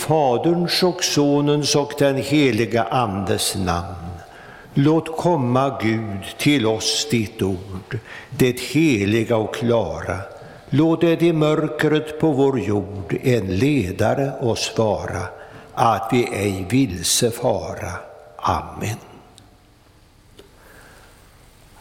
Faderns 0.06 0.82
och 0.82 1.04
Sonens 1.04 1.74
och 1.74 1.92
den 1.98 2.16
heliga 2.16 2.82
Andes 2.82 3.54
namn. 3.54 4.10
Låt 4.74 5.16
komma, 5.16 5.78
Gud, 5.82 6.38
till 6.38 6.66
oss 6.66 7.06
ditt 7.10 7.42
ord, 7.42 7.98
det 8.30 8.60
heliga 8.60 9.36
och 9.36 9.54
klara. 9.54 10.18
Låt 10.70 11.00
det 11.00 11.22
i 11.22 11.32
mörkret 11.32 12.20
på 12.20 12.32
vår 12.32 12.60
jord 12.60 13.16
en 13.22 13.56
ledare 13.56 14.32
oss 14.40 14.72
vara, 14.76 15.22
att 15.74 16.08
vi 16.12 16.24
ej 16.32 16.66
vilse 16.70 17.30
fara. 17.30 17.92
Amen. 18.36 18.96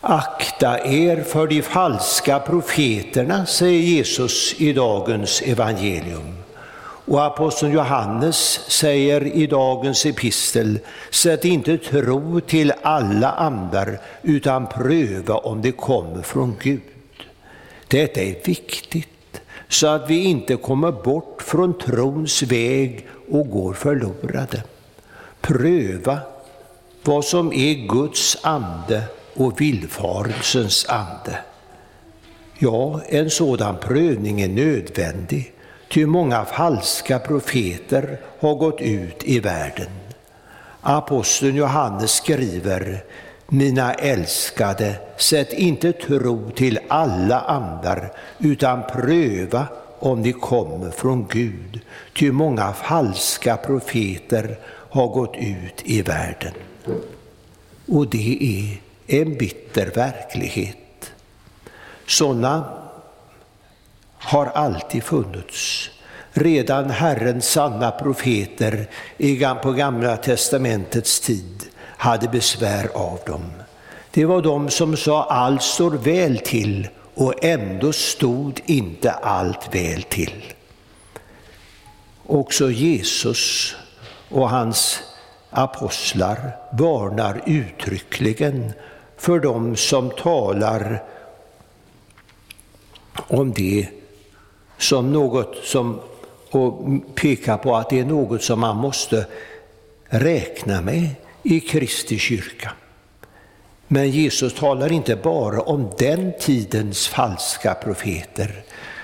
Akta 0.02 0.86
er 0.86 1.24
för 1.24 1.48
de 1.48 1.62
falska 1.62 2.40
profeterna, 2.40 3.46
säger 3.46 3.80
Jesus 3.80 4.54
i 4.58 4.74
dagens 4.74 5.42
evangelium. 5.42 6.33
Och 7.14 7.26
aposteln 7.26 7.72
Johannes 7.72 8.60
säger 8.68 9.28
i 9.28 9.48
dagens 9.48 10.06
epistel, 10.06 10.80
sätt 11.12 11.46
inte 11.46 11.78
tro 11.78 12.40
till 12.40 12.74
alla 12.82 13.32
andar 13.32 14.00
utan 14.22 14.68
pröva 14.68 15.38
om 15.38 15.62
det 15.62 15.72
kommer 15.72 16.22
från 16.22 16.56
Gud. 16.62 16.82
Detta 17.88 18.22
är 18.22 18.36
viktigt 18.46 19.42
så 19.70 19.88
att 19.88 20.10
vi 20.10 20.24
inte 20.24 20.56
kommer 20.56 20.92
bort 20.92 21.42
från 21.42 21.78
trons 21.78 22.44
väg 22.44 23.08
och 23.32 23.50
går 23.50 23.74
förlorade. 23.74 24.64
Pröva 25.42 26.20
vad 27.04 27.26
som 27.26 27.54
är 27.54 27.88
Guds 27.88 28.38
ande 28.42 29.04
och 29.34 29.62
villfarelsens 29.62 30.86
ande. 30.90 31.40
Ja, 32.58 33.02
en 33.08 33.30
sådan 33.30 33.76
prövning 33.82 34.42
är 34.42 34.50
nödvändig, 34.50 35.53
ty 35.94 36.06
många 36.06 36.46
falska 36.46 37.20
profeter 37.20 38.20
har 38.40 38.56
gått 38.56 38.82
ut 38.82 39.24
i 39.24 39.40
världen. 39.40 39.90
Aposteln 40.82 41.56
Johannes 41.56 42.12
skriver, 42.12 43.04
mina 43.48 43.94
älskade, 43.94 44.96
sätt 45.18 45.54
inte 45.54 45.92
tro 45.92 46.50
till 46.50 46.80
alla 46.88 47.40
andar, 47.40 48.12
utan 48.40 48.84
pröva 48.84 49.68
om 50.00 50.24
de 50.24 50.34
kommer 50.34 50.92
från 50.92 51.28
Gud, 51.28 51.80
ty 52.16 52.32
många 52.32 52.74
falska 52.74 53.58
profeter 53.58 54.60
har 54.90 55.08
gått 55.08 55.36
ut 55.38 55.82
i 55.84 56.02
världen. 56.02 56.54
Och 57.88 58.08
det 58.08 58.38
är 58.42 58.82
en 59.22 59.38
bitter 59.38 59.92
verklighet. 59.96 61.12
Sådana 62.08 62.83
har 64.24 64.46
alltid 64.46 65.04
funnits. 65.04 65.90
Redan 66.32 66.90
Herrens 66.90 67.50
sanna 67.50 67.92
profeter 67.92 68.88
på 69.62 69.72
Gamla 69.72 70.18
testamentets 70.18 71.20
tid 71.20 71.64
hade 71.80 72.28
besvär 72.28 72.90
av 72.94 73.20
dem. 73.26 73.52
Det 74.12 74.26
var 74.26 74.42
de 74.42 74.70
som 74.70 74.98
sa 74.98 75.24
allt 75.24 75.64
står 75.64 75.92
väl 75.92 76.38
till 76.38 76.88
och 77.14 77.46
ändå 77.46 77.94
stod 77.94 78.62
inte 78.66 79.12
allt 79.12 79.76
väl 79.76 80.04
till. 80.04 80.54
Också 82.26 82.72
Jesus 82.72 83.76
och 84.30 84.50
hans 84.50 85.00
apostlar 85.50 86.56
varnar 86.72 87.42
uttryckligen 87.46 88.74
för 89.18 89.40
dem 89.40 89.76
som 89.76 90.10
talar 90.10 91.04
om 93.28 93.54
det 93.54 93.88
som 94.84 95.14
något 95.14 95.56
som 95.64 96.00
och 96.50 96.82
pekar 97.16 97.58
på 97.58 97.76
att 97.76 97.90
det 97.90 98.00
är 98.00 98.06
något 98.06 98.44
som 98.44 98.60
man 98.60 98.78
måste 98.78 99.26
räkna 100.06 100.82
med 100.82 101.10
i 101.44 101.60
Kristi 101.60 102.18
kyrka. 102.18 102.72
Men 103.88 104.10
Jesus 104.10 104.54
talar 104.54 104.92
inte 104.92 105.16
bara 105.16 105.62
om 105.62 105.90
den 105.98 106.34
tidens 106.40 107.08
falska 107.08 107.74
profeter 107.74 108.64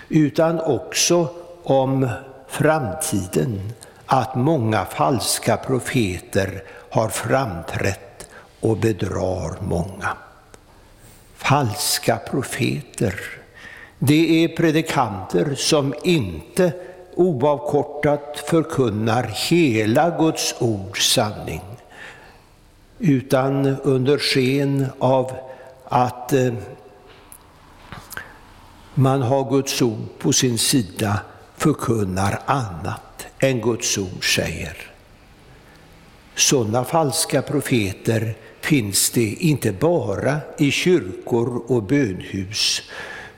utan 0.10 0.60
också 0.60 1.30
om 1.64 2.10
framtiden, 2.48 3.74
att 4.06 4.36
många 4.36 4.86
falska 4.86 5.58
profeter 5.58 6.64
har 6.90 7.10
framträtt 7.10 8.30
och 8.60 8.78
bedrar 8.78 9.62
många. 9.62 10.18
Falska 11.36 12.18
profeter, 12.18 13.39
det 14.00 14.44
är 14.44 14.48
predikanter 14.48 15.56
som 15.56 15.94
inte 16.04 16.74
oavkortat 17.16 18.44
förkunnar 18.48 19.24
hela 19.50 20.18
Guds 20.18 20.56
ords 20.60 21.14
sanning 21.14 21.62
utan 23.00 23.66
under 23.84 24.18
sken 24.18 24.86
av 25.00 25.32
att 25.86 26.34
eh, 26.34 26.54
man 28.94 29.22
har 29.22 29.50
Guds 29.50 29.82
ord 29.82 30.20
på 30.20 30.34
sin 30.34 30.58
sida 30.58 31.20
förkunnar 31.58 32.40
annat 32.46 33.28
än 33.40 33.62
Guds 33.62 33.98
ord 33.98 34.36
säger. 34.36 34.78
Sådana 36.36 36.84
falska 36.84 37.42
profeter 37.42 38.36
finns 38.62 39.10
det 39.10 39.34
inte 39.34 39.72
bara 39.72 40.38
i 40.58 40.72
kyrkor 40.72 41.64
och 41.68 41.84
bönhus, 41.84 42.82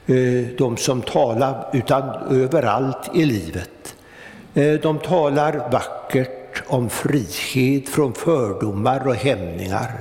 Eh, 0.06 0.48
de 0.58 0.78
som 0.78 1.02
talar, 1.02 1.70
utan 1.74 2.04
överallt 2.30 3.10
i 3.14 3.26
livet. 3.26 3.96
Eh, 4.54 4.74
de 4.74 5.00
talar 5.00 5.70
vackert 5.72 6.64
om 6.68 6.90
frihet 6.90 7.90
från 7.90 8.14
fördomar 8.14 9.08
och 9.08 9.16
hämningar. 9.16 9.92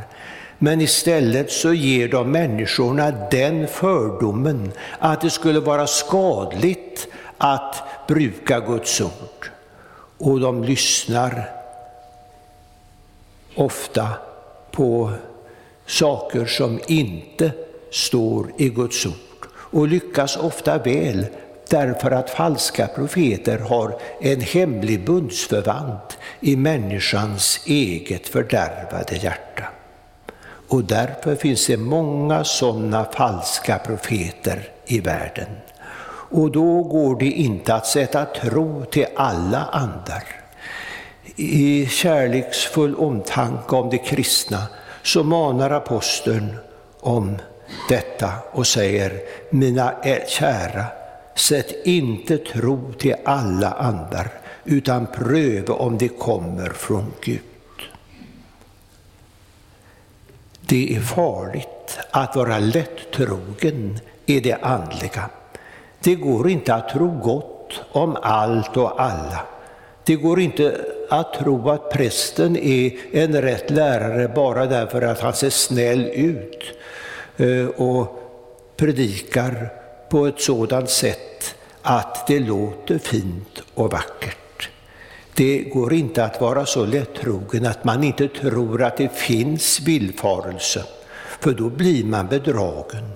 Men 0.59 0.81
istället 0.81 1.51
så 1.51 1.73
ger 1.73 2.09
de 2.09 2.31
människorna 2.31 3.11
den 3.31 3.69
fördomen 3.69 4.73
att 4.99 5.21
det 5.21 5.31
skulle 5.31 5.61
vara 5.61 5.87
skadligt 5.87 7.09
att 7.39 7.83
bruka 8.09 8.61
Guds 8.61 9.01
ord. 9.01 9.51
Och 10.19 10.41
de 10.41 10.65
lyssnar 10.65 11.51
ofta 13.55 14.09
på 14.71 15.13
saker 15.87 16.47
som 16.47 16.81
inte 16.87 17.53
står 17.91 18.53
i 18.57 18.69
Guds 18.69 19.07
ord 19.07 19.30
och 19.71 19.89
lyckas 19.89 20.37
ofta 20.37 20.79
väl 20.79 21.27
därför 21.69 22.11
att 22.11 22.31
falska 22.31 22.87
profeter 22.87 23.59
har 23.59 23.99
en 24.21 24.41
hemlig 24.41 25.05
bundsförvant 25.05 26.19
i 26.41 26.57
människans 26.57 27.61
eget 27.67 28.29
fördärvade 28.29 29.17
hjärta. 29.17 29.65
Och 30.69 30.85
därför 30.85 31.37
finns 31.37 31.67
det 31.67 31.77
många 31.77 32.45
sådana 32.45 33.05
falska 33.05 33.79
profeter 33.79 34.69
i 34.87 35.01
världen. 35.01 35.49
Och 36.33 36.51
då 36.51 36.83
går 36.83 37.19
det 37.19 37.31
inte 37.31 37.75
att 37.75 37.87
sätta 37.87 38.25
tro 38.25 38.85
till 38.85 39.07
alla 39.17 39.65
andar. 39.65 40.25
I 41.37 41.87
kärleksfull 41.87 42.95
omtanke 42.95 43.77
om 43.77 43.91
de 43.91 43.99
kristna 43.99 44.67
så 45.03 45.23
manar 45.23 45.71
aposteln 45.71 46.57
om 47.01 47.39
detta 47.89 48.33
och 48.51 48.67
säger, 48.67 49.21
mina 49.51 49.95
kära, 50.29 50.85
sätt 51.35 51.87
inte 51.87 52.39
tro 52.39 52.93
till 52.93 53.15
alla 53.25 53.71
andar, 53.71 54.29
utan 54.65 55.07
pröva 55.07 55.75
om 55.75 55.99
det 55.99 56.09
kommer 56.09 56.69
från 56.69 57.13
Gud. 57.21 57.41
Det 60.61 60.97
är 60.97 61.01
farligt 61.01 61.99
att 62.11 62.37
vara 62.37 62.59
lättrogen 62.59 63.99
i 64.27 64.41
det 64.41 64.55
andliga. 64.63 65.31
Det 66.01 66.15
går 66.15 66.49
inte 66.49 66.75
att 66.75 66.89
tro 66.89 67.11
gott 67.19 67.81
om 67.93 68.17
allt 68.23 68.77
och 68.77 69.03
alla. 69.03 69.41
Det 70.05 70.17
går 70.17 70.41
inte 70.41 70.81
att 71.11 71.35
tro 71.35 71.71
att 71.71 71.91
prästen 71.91 72.57
är 72.57 72.93
en 73.13 73.43
rätt 73.43 73.71
lärare 73.71 74.29
bara 74.29 74.67
därför 74.67 75.03
att 75.03 75.21
han 75.21 75.35
ser 75.35 75.51
snäll 75.51 76.11
ut 76.15 76.80
Eh, 77.41 77.67
och 77.67 78.21
predikar 78.77 79.73
på 80.11 80.27
ett 80.27 80.41
sådant 80.41 80.91
sätt 80.91 81.55
att 81.83 82.27
det 82.27 82.39
låter 82.39 82.99
fint 82.99 83.63
och 83.75 83.93
vackert. 83.93 84.69
Det 85.35 85.59
går 85.59 85.93
inte 85.93 86.25
att 86.25 86.41
vara 86.41 86.67
så 86.67 86.87
lättrogen 86.87 87.67
att 87.67 87.85
man 87.85 88.05
inte 88.05 88.29
tror 88.29 88.83
att 88.83 88.97
det 88.97 89.13
finns 89.13 89.81
villfarelse, 89.81 90.85
för 91.41 91.53
då 91.53 91.69
blir 91.69 92.05
man 92.05 92.27
bedragen. 92.27 93.11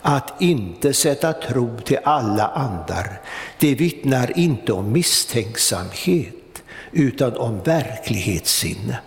Att 0.00 0.42
inte 0.42 0.94
sätta 0.94 1.32
tro 1.32 1.78
till 1.84 1.98
alla 2.04 2.46
andar, 2.46 3.20
det 3.58 3.74
vittnar 3.74 4.38
inte 4.38 4.72
om 4.72 4.92
misstänksamhet 4.92 6.62
utan 6.92 7.36
om 7.36 7.60
verklighetssinne. 7.64 8.98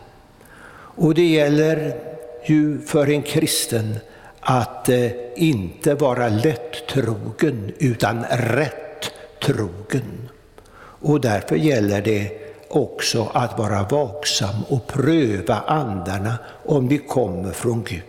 Och 0.96 1.14
det 1.14 1.28
gäller 1.28 1.96
ju 2.46 2.82
för 2.82 3.10
en 3.10 3.22
kristen 3.22 3.96
att 4.44 4.90
eh, 4.90 5.12
inte 5.36 5.94
vara 5.96 6.30
lättrogen 6.30 7.74
utan 7.80 8.26
rätt 8.30 9.12
trogen. 9.46 10.30
Och 11.04 11.22
därför 11.22 11.56
gäller 11.56 12.02
det 12.02 12.32
också 12.70 13.32
att 13.34 13.58
vara 13.60 13.84
vaksam 13.84 14.64
och 14.70 14.88
pröva 14.88 15.56
andarna 15.56 16.36
om 16.66 16.88
de 16.88 16.98
kommer 16.98 17.52
från 17.52 17.84
Gud. 17.84 18.04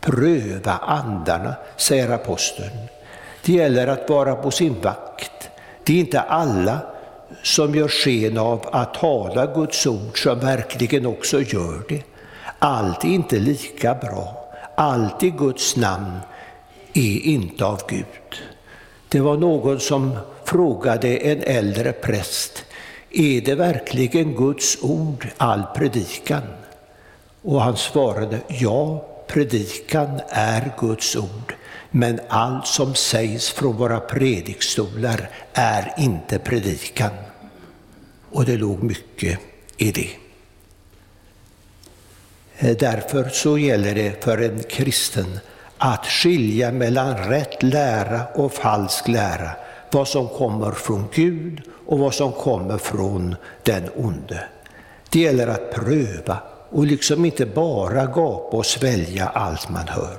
Pröva 0.00 0.72
andarna, 0.72 1.54
säger 1.76 2.10
aposteln. 2.10 2.78
Det 3.44 3.52
gäller 3.52 3.86
att 3.86 4.10
vara 4.10 4.34
på 4.34 4.50
sin 4.50 4.80
vakt. 4.80 5.50
Det 5.84 5.92
är 5.92 6.00
inte 6.00 6.20
alla 6.20 6.78
som 7.42 7.74
gör 7.74 7.88
sken 7.88 8.38
av 8.38 8.68
att 8.72 8.94
tala 8.94 9.46
Guds 9.46 9.86
ord 9.86 10.22
som 10.22 10.40
verkligen 10.40 11.06
också 11.06 11.40
gör 11.40 11.82
det. 11.88 12.02
Allt 12.58 13.04
är 13.04 13.08
inte 13.08 13.38
lika 13.38 13.94
bra. 13.94 14.43
Allt 14.76 15.22
i 15.22 15.30
Guds 15.30 15.76
namn 15.76 16.18
är 16.92 17.18
inte 17.18 17.64
av 17.64 17.80
Gud. 17.88 18.42
Det 19.08 19.20
var 19.20 19.36
någon 19.36 19.80
som 19.80 20.18
frågade 20.44 21.16
en 21.16 21.42
äldre 21.42 21.92
präst, 21.92 22.64
är 23.10 23.40
det 23.40 23.54
verkligen 23.54 24.34
Guds 24.34 24.78
ord, 24.82 25.28
all 25.36 25.62
predikan? 25.76 26.42
Och 27.42 27.62
han 27.62 27.76
svarade, 27.76 28.40
ja, 28.48 29.06
predikan 29.26 30.20
är 30.28 30.72
Guds 30.78 31.16
ord, 31.16 31.54
men 31.90 32.20
allt 32.28 32.66
som 32.66 32.94
sägs 32.94 33.50
från 33.50 33.76
våra 33.76 34.00
predikstolar 34.00 35.30
är 35.52 35.94
inte 35.98 36.38
predikan. 36.38 37.10
Och 38.32 38.44
det 38.44 38.56
låg 38.56 38.82
mycket 38.82 39.38
i 39.76 39.92
det. 39.92 40.23
Eh, 42.64 42.76
därför 42.76 43.28
så 43.28 43.58
gäller 43.58 43.94
det 43.94 44.24
för 44.24 44.38
en 44.38 44.62
kristen 44.62 45.38
att 45.78 46.06
skilja 46.06 46.72
mellan 46.72 47.16
rätt 47.16 47.62
lära 47.62 48.26
och 48.34 48.52
falsk 48.52 49.08
lära, 49.08 49.50
vad 49.90 50.08
som 50.08 50.28
kommer 50.28 50.72
från 50.72 51.04
Gud 51.14 51.62
och 51.86 51.98
vad 51.98 52.14
som 52.14 52.32
kommer 52.32 52.78
från 52.78 53.36
den 53.62 53.90
onde. 53.96 54.44
Det 55.10 55.20
gäller 55.20 55.46
att 55.46 55.74
pröva 55.74 56.38
och 56.70 56.86
liksom 56.86 57.24
inte 57.24 57.46
bara 57.46 58.06
gapa 58.06 58.56
och 58.56 58.66
svälja 58.66 59.26
allt 59.26 59.68
man 59.68 59.88
hör. 59.88 60.18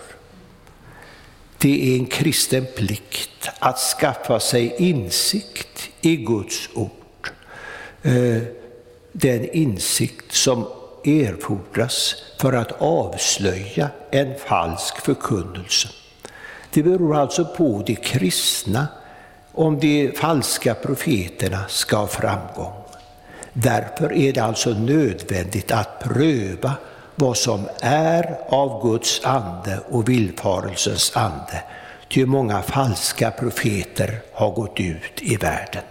Det 1.58 1.94
är 1.96 2.00
en 2.00 2.06
kristen 2.06 2.66
plikt 2.76 3.50
att 3.60 3.78
skaffa 3.78 4.40
sig 4.40 4.76
insikt 4.78 5.90
i 6.02 6.16
Guds 6.16 6.70
ord. 6.74 7.30
Eh, 8.04 8.42
den 9.12 9.50
insikt 9.50 10.32
som 10.32 10.66
erfordras 11.08 12.16
för 12.40 12.54
att 12.54 12.82
avslöja 12.82 13.90
en 14.12 14.36
falsk 14.36 15.02
förkunnelse. 15.02 15.88
Det 16.74 16.84
beror 16.84 17.16
alltså 17.16 17.46
på 17.46 17.84
de 17.86 17.96
kristna 17.96 18.88
om 19.52 19.80
de 19.80 20.12
falska 20.12 20.74
profeterna 20.74 21.60
ska 21.68 21.98
ha 21.98 22.08
framgång. 22.08 22.74
Därför 23.54 24.14
är 24.14 24.34
det 24.34 24.44
alltså 24.44 24.70
nödvändigt 24.70 25.72
att 25.72 26.00
pröva 26.00 26.74
vad 27.16 27.38
som 27.38 27.70
är 27.82 28.38
av 28.50 28.82
Guds 28.82 29.26
ande 29.26 29.80
och 29.90 30.10
villfarelsens 30.10 31.18
ande, 31.18 31.64
ty 32.10 32.26
många 32.26 32.62
falska 32.62 33.32
profeter 33.32 34.20
har 34.34 34.52
gått 34.52 34.80
ut 34.80 35.22
i 35.22 35.36
världen. 35.36 35.84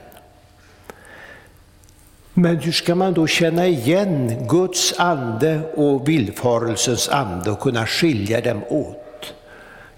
Men 2.34 2.56
hur 2.56 2.72
ska 2.72 2.94
man 2.94 3.14
då 3.14 3.26
känna 3.26 3.66
igen 3.66 4.46
Guds 4.48 4.94
ande 4.98 5.60
och 5.74 6.08
villfarelsens 6.08 7.08
ande 7.08 7.50
och 7.50 7.60
kunna 7.60 7.86
skilja 7.86 8.40
dem 8.40 8.64
åt? 8.68 9.34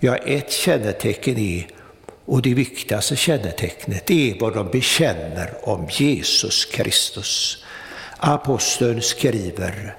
Ja, 0.01 0.17
ett 0.17 0.53
kännetecken 0.53 1.39
är, 1.39 1.67
och 2.25 2.43
det 2.43 2.55
viktigaste 2.55 3.17
kännetecknet, 3.17 4.11
är 4.11 4.41
vad 4.41 4.55
de 4.55 4.71
bekänner 4.71 5.69
om 5.69 5.89
Jesus 5.91 6.65
Kristus. 6.65 7.65
Aposteln 8.17 9.03
skriver, 9.03 9.97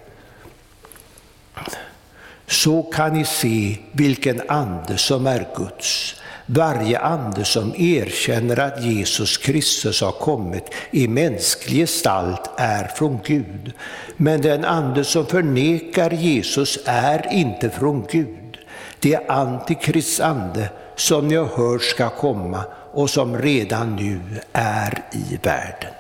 så 2.48 2.84
kan 2.84 3.14
ni 3.14 3.26
se 3.26 3.78
vilken 3.92 4.42
ande 4.48 4.98
som 4.98 5.28
är 5.28 5.48
Guds. 5.56 6.16
Varje 6.50 7.00
ande 7.00 7.46
som 7.46 7.76
erkänner 7.78 8.60
att 8.60 8.84
Jesus 8.84 9.38
Kristus 9.38 10.02
har 10.02 10.12
kommit 10.12 10.64
i 10.92 11.08
mänsklig 11.08 11.78
gestalt 11.78 12.50
är 12.58 12.88
från 12.88 13.20
Gud. 13.26 13.74
Men 14.18 14.42
den 14.42 14.66
ande 14.66 15.04
som 15.04 15.26
förnekar 15.26 16.12
Jesus 16.12 16.80
är 16.86 17.34
inte 17.34 17.70
från 17.70 18.06
Gud. 18.12 18.58
Det 19.00 19.14
är 19.14 19.32
Antikrists 19.32 20.20
ande 20.20 20.70
som 20.96 21.28
ni 21.28 21.36
har 21.36 21.46
hört 21.46 21.82
ska 21.82 22.10
komma 22.10 22.64
och 22.94 23.10
som 23.10 23.38
redan 23.38 23.96
nu 23.96 24.22
är 24.54 25.04
i 25.12 25.38
världen. 25.44 25.94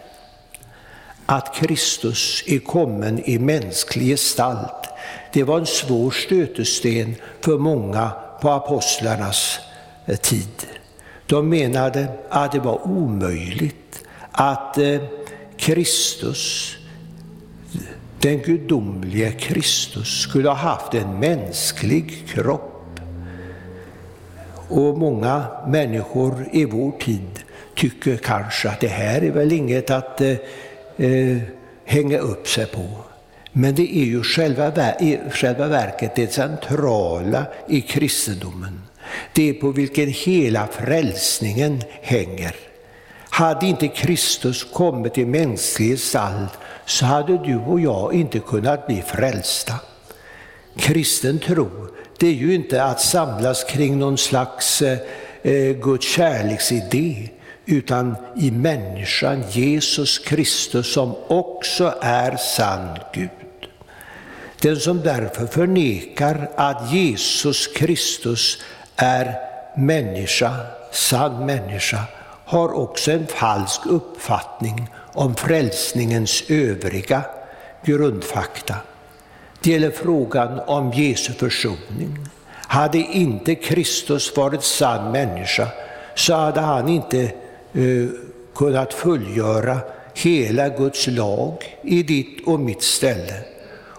Att 1.26 1.56
Kristus 1.56 2.44
är 2.48 2.60
kommen 2.60 3.20
i 3.20 3.40
mänsklig 3.40 4.08
gestalt, 4.08 4.90
det 5.34 5.44
var 5.44 5.60
en 5.60 5.66
svår 5.66 6.12
stötesten 6.12 7.16
för 7.42 7.58
många 7.58 8.12
på 8.42 8.50
apostlarnas 8.50 9.60
Eh, 10.08 10.16
tid. 10.16 10.68
De 11.26 11.50
menade 11.50 12.08
att 12.30 12.52
det 12.52 12.60
var 12.60 12.88
omöjligt 12.88 14.04
att 14.32 14.78
eh, 14.78 15.02
Kristus, 15.58 16.76
den 18.20 18.40
gudomliga 18.40 19.32
Kristus, 19.32 20.22
skulle 20.22 20.50
ha 20.50 20.56
haft 20.56 20.94
en 20.94 21.20
mänsklig 21.20 22.28
kropp. 22.28 23.00
Och 24.70 24.98
många 24.98 25.46
människor 25.68 26.48
i 26.52 26.66
vår 26.66 26.92
tid 26.92 27.40
tycker 27.76 28.18
kanske 28.18 28.70
att 28.70 28.80
det 28.80 28.88
här 28.88 29.24
är 29.24 29.32
väl 29.32 29.52
inget 29.52 29.90
att 29.92 30.22
eh, 30.22 30.36
eh 30.98 31.38
hänga 31.86 32.18
upp 32.18 32.48
sig 32.48 32.66
på. 32.66 32.86
Men 33.52 33.76
det 33.76 33.98
är 33.98 34.06
ju 34.06 34.24
själva, 34.24 34.96
i 35.00 35.20
själva 35.32 35.68
verket 35.68 36.16
det 36.16 36.34
centrala 36.34 37.46
i 37.68 37.82
kristendomen. 37.82 38.87
Det 39.34 39.54
på 39.54 39.72
vilken 39.72 40.08
hela 40.08 40.68
frälsningen 40.68 41.82
hänger. 42.02 42.56
Hade 43.30 43.66
inte 43.66 43.88
Kristus 43.88 44.64
kommit 44.64 45.18
i 45.18 45.26
mänsklig 45.26 45.90
gestalt 45.90 46.52
så 46.86 47.06
hade 47.06 47.38
du 47.38 47.56
och 47.56 47.80
jag 47.80 48.14
inte 48.14 48.40
kunnat 48.40 48.88
bli 48.88 49.02
frälsta. 49.02 49.74
Kristen 50.78 51.40
tro, 51.40 51.70
det 52.20 52.28
är 52.28 52.34
ju 52.34 52.56
inte 52.56 52.84
att 52.84 53.02
samlas 53.02 53.64
kring 53.64 54.00
någon 54.00 54.18
slags 54.18 54.82
eh, 54.82 54.98
eh 55.42 55.76
Guds 55.76 56.08
kärleksidé, 56.08 57.30
utan 57.66 58.16
i 58.36 58.52
människan 58.52 59.44
Jesus 59.52 60.20
Kristus 60.20 60.94
som 60.94 61.16
också 61.28 61.94
är 62.02 62.38
sann 62.38 62.98
Gud. 63.14 63.30
Den 64.62 64.80
som 64.80 65.02
därför 65.02 65.48
förnekar 65.48 66.50
att 66.56 66.94
Jesus 66.94 67.68
Kristus 67.68 68.62
är 68.98 69.36
människa, 69.76 70.54
sann 70.92 71.46
människa, 71.46 72.00
har 72.46 72.74
också 72.74 73.12
en 73.12 73.28
falsk 73.28 73.86
uppfattning 73.86 74.90
om 75.14 75.36
frälsningens 75.36 76.44
övriga 76.50 77.22
grundfakta. 77.84 78.76
Det 79.62 79.72
gäller 79.72 79.92
frågan 79.92 80.60
om 80.60 80.92
Jesu 80.92 81.34
försoning. 81.34 82.18
Hade 82.68 82.98
inte 82.98 83.56
Kristus 83.56 84.38
varit 84.38 84.64
sann 84.64 85.12
människa 85.12 85.68
så 86.16 86.34
hade 86.34 86.62
han 86.62 86.88
inte 86.88 87.32
uh, 87.76 88.10
kunnat 88.56 88.94
fullgöra 88.94 89.78
hela 90.14 90.70
Guds 90.70 91.08
lag 91.08 91.78
i 91.82 92.04
ditt 92.04 92.48
och 92.48 92.60
mitt 92.60 92.84
ställe. 92.84 93.34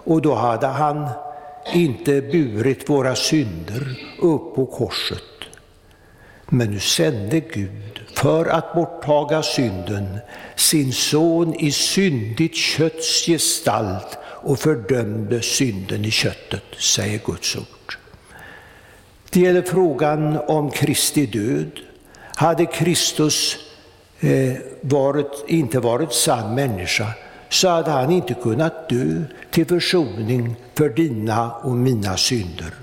Och 0.03 0.21
då 0.21 0.35
hade 0.35 0.67
han 0.67 1.09
inte 1.73 2.21
burit 2.21 2.89
våra 2.89 3.15
synder 3.15 3.99
upp 4.19 4.55
på 4.55 4.65
korset. 4.65 5.23
Men 6.45 6.71
nu 6.71 6.79
sände 6.79 7.39
Gud, 7.39 8.01
för 8.13 8.45
att 8.45 8.73
borttaga 8.73 9.43
synden, 9.43 10.17
sin 10.55 10.93
son 10.93 11.53
i 11.53 11.71
syndigt 11.71 12.55
kötts 12.55 13.25
gestalt 13.25 14.17
och 14.23 14.59
fördömde 14.59 15.41
synden 15.41 16.05
i 16.05 16.11
köttet, 16.11 16.63
säger 16.77 17.19
Guds 17.25 17.55
ord. 17.55 17.97
Det 19.29 19.39
gäller 19.39 19.61
frågan 19.61 20.37
om 20.47 20.71
Kristi 20.71 21.25
död. 21.25 21.71
Hade 22.35 22.65
Kristus 22.65 23.57
eh, 24.19 24.53
varit, 24.81 25.43
inte 25.47 25.79
varit 25.79 26.13
sann 26.13 26.55
människa 26.55 27.13
så 27.49 27.67
hade 27.67 27.91
han 27.91 28.11
inte 28.11 28.33
kunnat 28.33 28.89
dö 28.89 29.23
till 29.51 29.65
försoning 29.65 30.55
för 30.75 30.89
dina 30.89 31.51
och 31.51 31.71
mina 31.71 32.17
synder. 32.17 32.73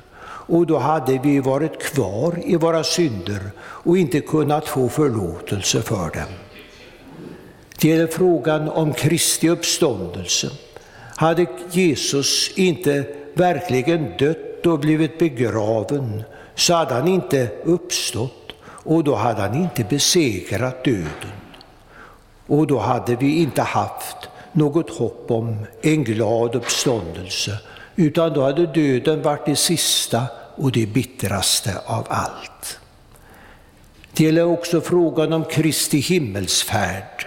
Och 0.49 0.67
då 0.67 0.79
hade 0.79 1.19
vi 1.19 1.41
varit 1.41 1.83
kvar 1.83 2.39
i 2.45 2.57
våra 2.57 2.85
synder 2.85 3.41
och 3.59 3.99
inte 3.99 4.21
kunnat 4.21 4.69
få 4.69 4.89
förlåtelse 4.89 5.83
för 5.83 6.11
dem. 6.11 6.33
Det 7.81 7.89
gäller 7.89 8.07
frågan 8.07 8.69
om 8.69 8.93
Kristi 8.93 9.49
uppståndelse. 9.49 10.51
Hade 11.17 11.47
Jesus 11.71 12.51
inte 12.57 13.05
verkligen 13.35 14.17
dött 14.19 14.67
och 14.67 14.79
blivit 14.79 15.19
begraven 15.19 16.23
så 16.55 16.75
hade 16.75 16.95
han 16.95 17.09
inte 17.09 17.49
uppstått 17.65 18.53
och 18.63 19.05
då 19.05 19.15
hade 19.15 19.41
han 19.41 19.55
inte 19.55 19.85
besegrat 19.85 20.85
döden. 20.85 21.33
Och 22.47 22.67
då 22.67 22.79
hade 22.79 23.17
vi 23.17 23.37
inte 23.37 23.63
haft 23.63 24.29
något 24.57 24.91
hopp 24.91 25.31
om 25.31 25.57
en 25.83 26.05
glad 26.05 26.55
uppståndelse, 26.55 27.59
utan 27.97 28.33
då 28.33 28.43
hade 28.43 28.67
döden 28.67 29.23
varit 29.23 29.47
det 29.47 29.57
sista 29.57 30.27
och 30.57 30.73
det 30.73 30.87
bittraste 30.87 31.79
av 31.87 32.07
allt. 32.09 32.79
Det 34.13 34.25
gäller 34.25 34.45
också 34.45 34.81
frågan 34.81 35.33
om 35.33 35.45
Kristi 35.45 35.99
himmelsfärd. 35.99 37.27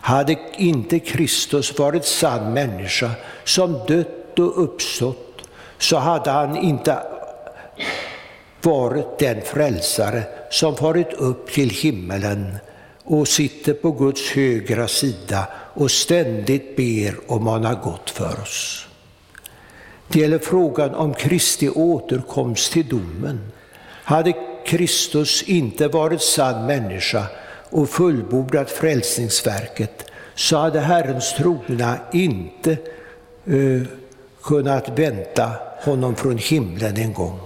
Hade 0.00 0.36
inte 0.56 0.98
Kristus 0.98 1.78
varit 1.78 2.04
sann 2.04 2.52
människa 2.52 3.10
som 3.44 3.72
dött 3.72 4.38
och 4.38 4.62
uppstått 4.62 5.42
så 5.78 5.96
hade 5.96 6.30
han 6.30 6.56
inte 6.56 6.98
varit 8.62 9.18
den 9.18 9.40
frälsare 9.42 10.22
som 10.50 10.76
farit 10.76 11.12
upp 11.12 11.52
till 11.52 11.70
himmelen 11.70 12.56
och 13.04 13.28
sitter 13.28 13.74
på 13.74 13.92
Guds 13.92 14.30
högra 14.30 14.88
sida 14.88 15.46
och 15.78 15.90
ständigt 15.90 16.76
ber 16.76 17.14
och 17.26 17.42
manar 17.42 17.74
gott 17.74 18.10
för 18.10 18.40
oss. 18.42 18.86
Det 20.08 20.20
gäller 20.20 20.38
frågan 20.38 20.94
om 20.94 21.14
Kristi 21.14 21.68
återkomst 21.68 22.72
till 22.72 22.88
domen. 22.88 23.40
Hade 24.04 24.32
Kristus 24.66 25.42
inte 25.42 25.88
varit 25.88 26.22
sann 26.22 26.66
människa 26.66 27.26
och 27.70 27.88
fullbordat 27.88 28.70
frälsningsverket 28.70 30.10
så 30.34 30.56
hade 30.56 30.80
Herrens 30.80 31.34
trogna 31.34 31.98
inte 32.12 32.76
uh, 33.48 33.82
kunnat 34.42 34.98
vänta 34.98 35.52
honom 35.80 36.16
från 36.16 36.38
himlen 36.38 36.96
en 36.96 37.12
gång. 37.12 37.40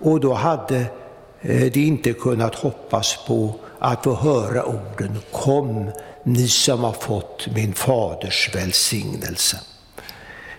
Och 0.00 0.20
då 0.20 0.34
hade 0.34 0.78
uh, 1.44 1.72
de 1.72 1.80
inte 1.86 2.12
kunnat 2.12 2.54
hoppas 2.54 3.18
på 3.26 3.54
att 3.78 4.04
få 4.04 4.14
höra 4.14 4.64
orden 4.64 5.18
Kom, 5.32 5.90
ni 6.22 6.48
som 6.48 6.84
har 6.84 6.92
fått 6.92 7.46
min 7.54 7.74
faders 7.74 8.50
välsignelse. 8.54 9.60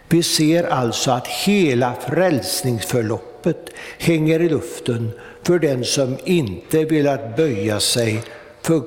Vi 0.09 0.23
ser 0.23 0.63
alltså 0.63 1.11
att 1.11 1.27
hela 1.27 1.93
frälsningsförloppet 1.93 3.69
hänger 3.99 4.39
i 4.39 4.49
luften 4.49 5.11
för 5.43 5.59
den 5.59 5.83
som 5.83 6.17
inte 6.25 6.85
velat 6.85 7.35
böja 7.35 7.79
sig 7.79 8.23
för 8.61 8.81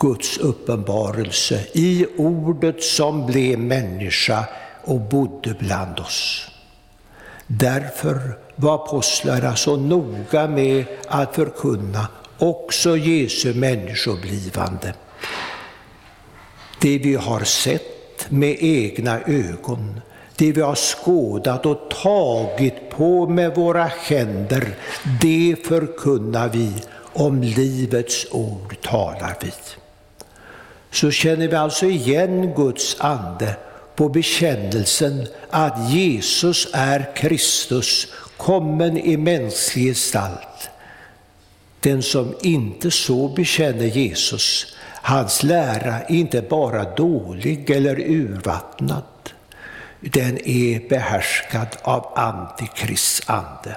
Guds 0.00 0.38
uppenbarelse 0.38 1.64
i 1.72 2.06
ordet 2.16 2.82
som 2.82 3.26
blev 3.26 3.58
människa 3.58 4.44
och 4.84 5.00
bodde 5.00 5.54
bland 5.58 6.00
oss. 6.00 6.50
Därför 7.46 8.38
var 8.56 8.74
apostlarna 8.74 9.56
så 9.56 9.76
noga 9.76 10.48
med 10.48 10.84
att 11.08 11.34
förkunna 11.34 12.08
också 12.38 12.96
Jesu 12.96 13.54
människoblivande. 13.54 14.94
Det 16.80 16.98
vi 16.98 17.14
har 17.14 17.44
sett 17.44 18.30
med 18.30 18.56
egna 18.60 19.20
ögon, 19.20 20.00
det 20.36 20.52
vi 20.52 20.60
har 20.60 20.74
skådat 20.74 21.66
och 21.66 21.90
tagit 21.90 22.90
på 22.90 23.26
med 23.26 23.54
våra 23.54 23.84
händer, 23.84 24.74
det 25.20 25.56
förkunnar 25.64 26.48
vi, 26.48 26.72
om 27.12 27.42
livets 27.42 28.26
ord 28.30 28.76
talar 28.82 29.36
vi. 29.40 29.52
Så 30.90 31.10
känner 31.10 31.48
vi 31.48 31.56
alltså 31.56 31.86
igen 31.86 32.54
Guds 32.56 32.96
ande 33.00 33.56
på 33.96 34.08
bekännelsen 34.08 35.26
att 35.50 35.92
Jesus 35.92 36.68
är 36.72 37.16
Kristus, 37.16 38.06
kommen 38.36 38.98
i 38.98 39.16
mänsklig 39.16 39.84
gestalt. 39.84 40.70
Den 41.80 42.02
som 42.02 42.34
inte 42.42 42.90
så 42.90 43.28
bekänner 43.28 43.84
Jesus, 43.84 44.76
hans 45.02 45.42
lära 45.42 46.00
är 46.00 46.12
inte 46.12 46.42
bara 46.42 46.94
dålig 46.94 47.70
eller 47.70 48.00
urvattnad, 48.00 49.02
den 50.00 50.38
är 50.48 50.88
behärskad 50.88 51.68
av 51.82 52.12
Antikrists 52.16 53.22
ande. 53.26 53.76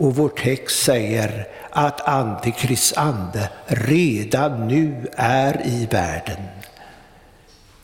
Och 0.00 0.16
vår 0.16 0.28
text 0.28 0.82
säger 0.82 1.48
att 1.70 2.08
Antikrists 2.08 2.92
ande 2.96 3.50
redan 3.66 4.68
nu 4.68 5.08
är 5.16 5.66
i 5.66 5.86
världen. 5.90 6.42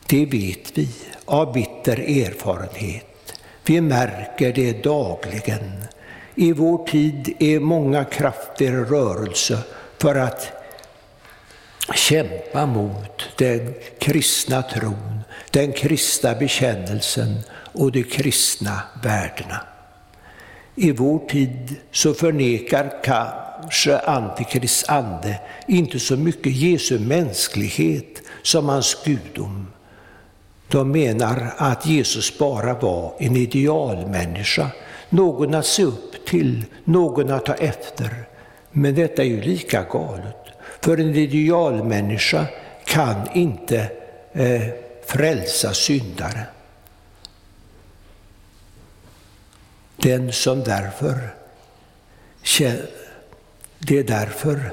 Det 0.07 0.25
vet 0.25 0.77
vi 0.77 0.89
av 1.25 1.53
bitter 1.53 1.99
erfarenhet. 1.99 3.33
Vi 3.65 3.81
märker 3.81 4.53
det 4.53 4.83
dagligen. 4.83 5.71
I 6.39 6.51
vår 6.51 6.85
tid 6.85 7.33
är 7.39 7.59
många 7.59 8.05
krafter 8.05 8.65
i 8.65 8.71
rörelse 8.71 9.59
för 9.97 10.15
att 10.15 10.51
kämpa 11.95 12.65
mot 12.65 13.23
den 13.37 13.73
kristna 13.99 14.61
tron, 14.61 15.19
den 15.51 15.73
kristna 15.73 16.35
bekännelsen 16.35 17.39
och 17.51 17.91
de 17.91 18.03
kristna 18.03 18.81
värdena. 19.03 19.61
I 20.75 20.91
vår 20.91 21.19
tid 21.27 21.75
så 21.91 22.13
förnekar 22.13 22.93
kanske 23.03 23.99
Antikrists 23.99 24.89
ande 24.89 25.39
inte 25.67 25.99
så 25.99 26.17
mycket 26.17 26.53
Jesu 26.55 26.99
mänsklighet 26.99 28.21
som 28.41 28.69
hans 28.69 28.97
gudom. 29.05 29.67
De 30.67 30.91
menar 30.91 31.53
att 31.57 31.85
Jesus 31.85 32.37
bara 32.37 32.73
var 32.73 33.13
en 33.19 33.35
idealmänniska, 33.35 34.71
någon 35.09 35.55
att 35.55 35.65
se 35.65 35.83
upp 35.83 36.25
till, 36.25 36.65
någon 36.83 37.31
att 37.31 37.45
ta 37.45 37.53
efter. 37.53 38.25
Men 38.71 38.95
detta 38.95 39.21
är 39.21 39.27
ju 39.27 39.41
lika 39.41 39.83
galet, 39.83 40.35
för 40.81 40.97
en 40.97 41.15
idealmänniska 41.15 42.45
kan 42.85 43.27
inte 43.33 43.91
eh, 44.31 44.61
frälsa 45.05 45.73
syndare. 45.73 46.45
Den 49.95 50.33
som 50.33 50.63
därför, 50.63 51.33
det 53.79 53.97
är 53.97 54.03
därför 54.03 54.71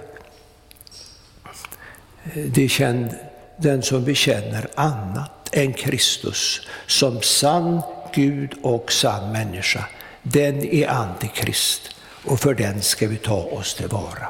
eh, 2.24 2.44
det 2.44 2.68
känd, 2.68 3.14
den 3.56 3.82
som 3.82 4.04
bekänner 4.04 4.68
annat 4.74 5.30
än 5.52 5.72
Kristus 5.72 6.60
som 6.86 7.22
sann 7.22 7.82
Gud 8.14 8.54
och 8.62 8.92
sann 8.92 9.32
människa, 9.32 9.84
den 10.26 10.64
är 10.64 10.88
antikrist 10.88 11.90
och 12.24 12.40
för 12.40 12.54
den 12.54 12.82
ska 12.82 13.08
vi 13.08 13.16
ta 13.16 13.42
oss 13.42 13.74
tillvara. 13.74 14.26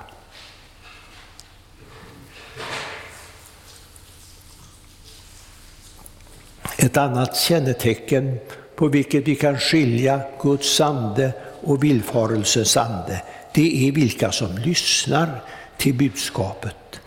Ett 6.78 6.96
annat 6.96 7.36
kännetecken 7.36 8.38
på 8.76 8.88
vilket 8.88 9.28
vi 9.28 9.36
kan 9.36 9.58
skilja 9.58 10.20
Guds 10.42 10.80
ande 10.80 11.32
och 11.60 11.84
villfarelsens 11.84 12.76
ande, 12.76 13.22
det 13.54 13.88
är 13.88 13.92
vilka 13.92 14.32
som 14.32 14.58
lyssnar 14.58 15.42
till 15.76 15.94
budskapet. 15.94 17.00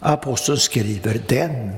Aposteln 0.00 0.58
skriver 0.58 1.20
den, 1.28 1.72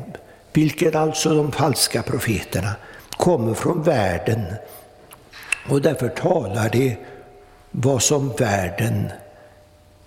vilket 0.52 0.94
alltså 0.94 1.34
de 1.34 1.52
falska 1.52 2.02
profeterna, 2.02 2.72
kommer 3.10 3.54
från 3.54 3.82
världen 3.82 4.44
och 5.68 5.82
därför 5.82 6.08
talar 6.08 6.68
det 6.72 6.96
vad 7.70 8.02
som 8.02 8.28
världen 8.38 9.10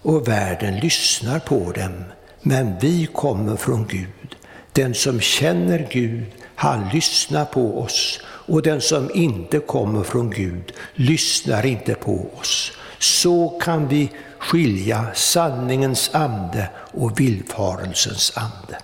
och 0.02 0.28
världen 0.28 0.76
lyssnar 0.80 1.40
på 1.40 1.72
dem. 1.72 2.04
Men 2.42 2.76
vi 2.80 3.06
kommer 3.06 3.56
från 3.56 3.88
Gud. 3.88 4.36
Den 4.72 4.94
som 4.94 5.20
känner 5.20 5.88
Gud, 5.92 6.26
han 6.56 6.90
lyssnar 6.90 7.46
på 7.46 7.80
oss 7.82 8.20
och 8.26 8.62
den 8.62 8.82
som 8.82 9.12
inte 9.14 9.60
kommer 9.60 10.04
från 10.04 10.30
Gud 10.30 10.74
lyssnar 10.94 11.66
inte 11.66 11.96
på 11.96 12.28
oss. 12.40 12.72
Så 13.00 13.50
kan 13.50 13.88
vi 13.88 14.12
skilja 14.40 15.06
sanningens 15.14 16.10
ande 16.14 16.70
och 16.76 17.20
villfarelsens 17.20 18.38
ande. 18.38 18.78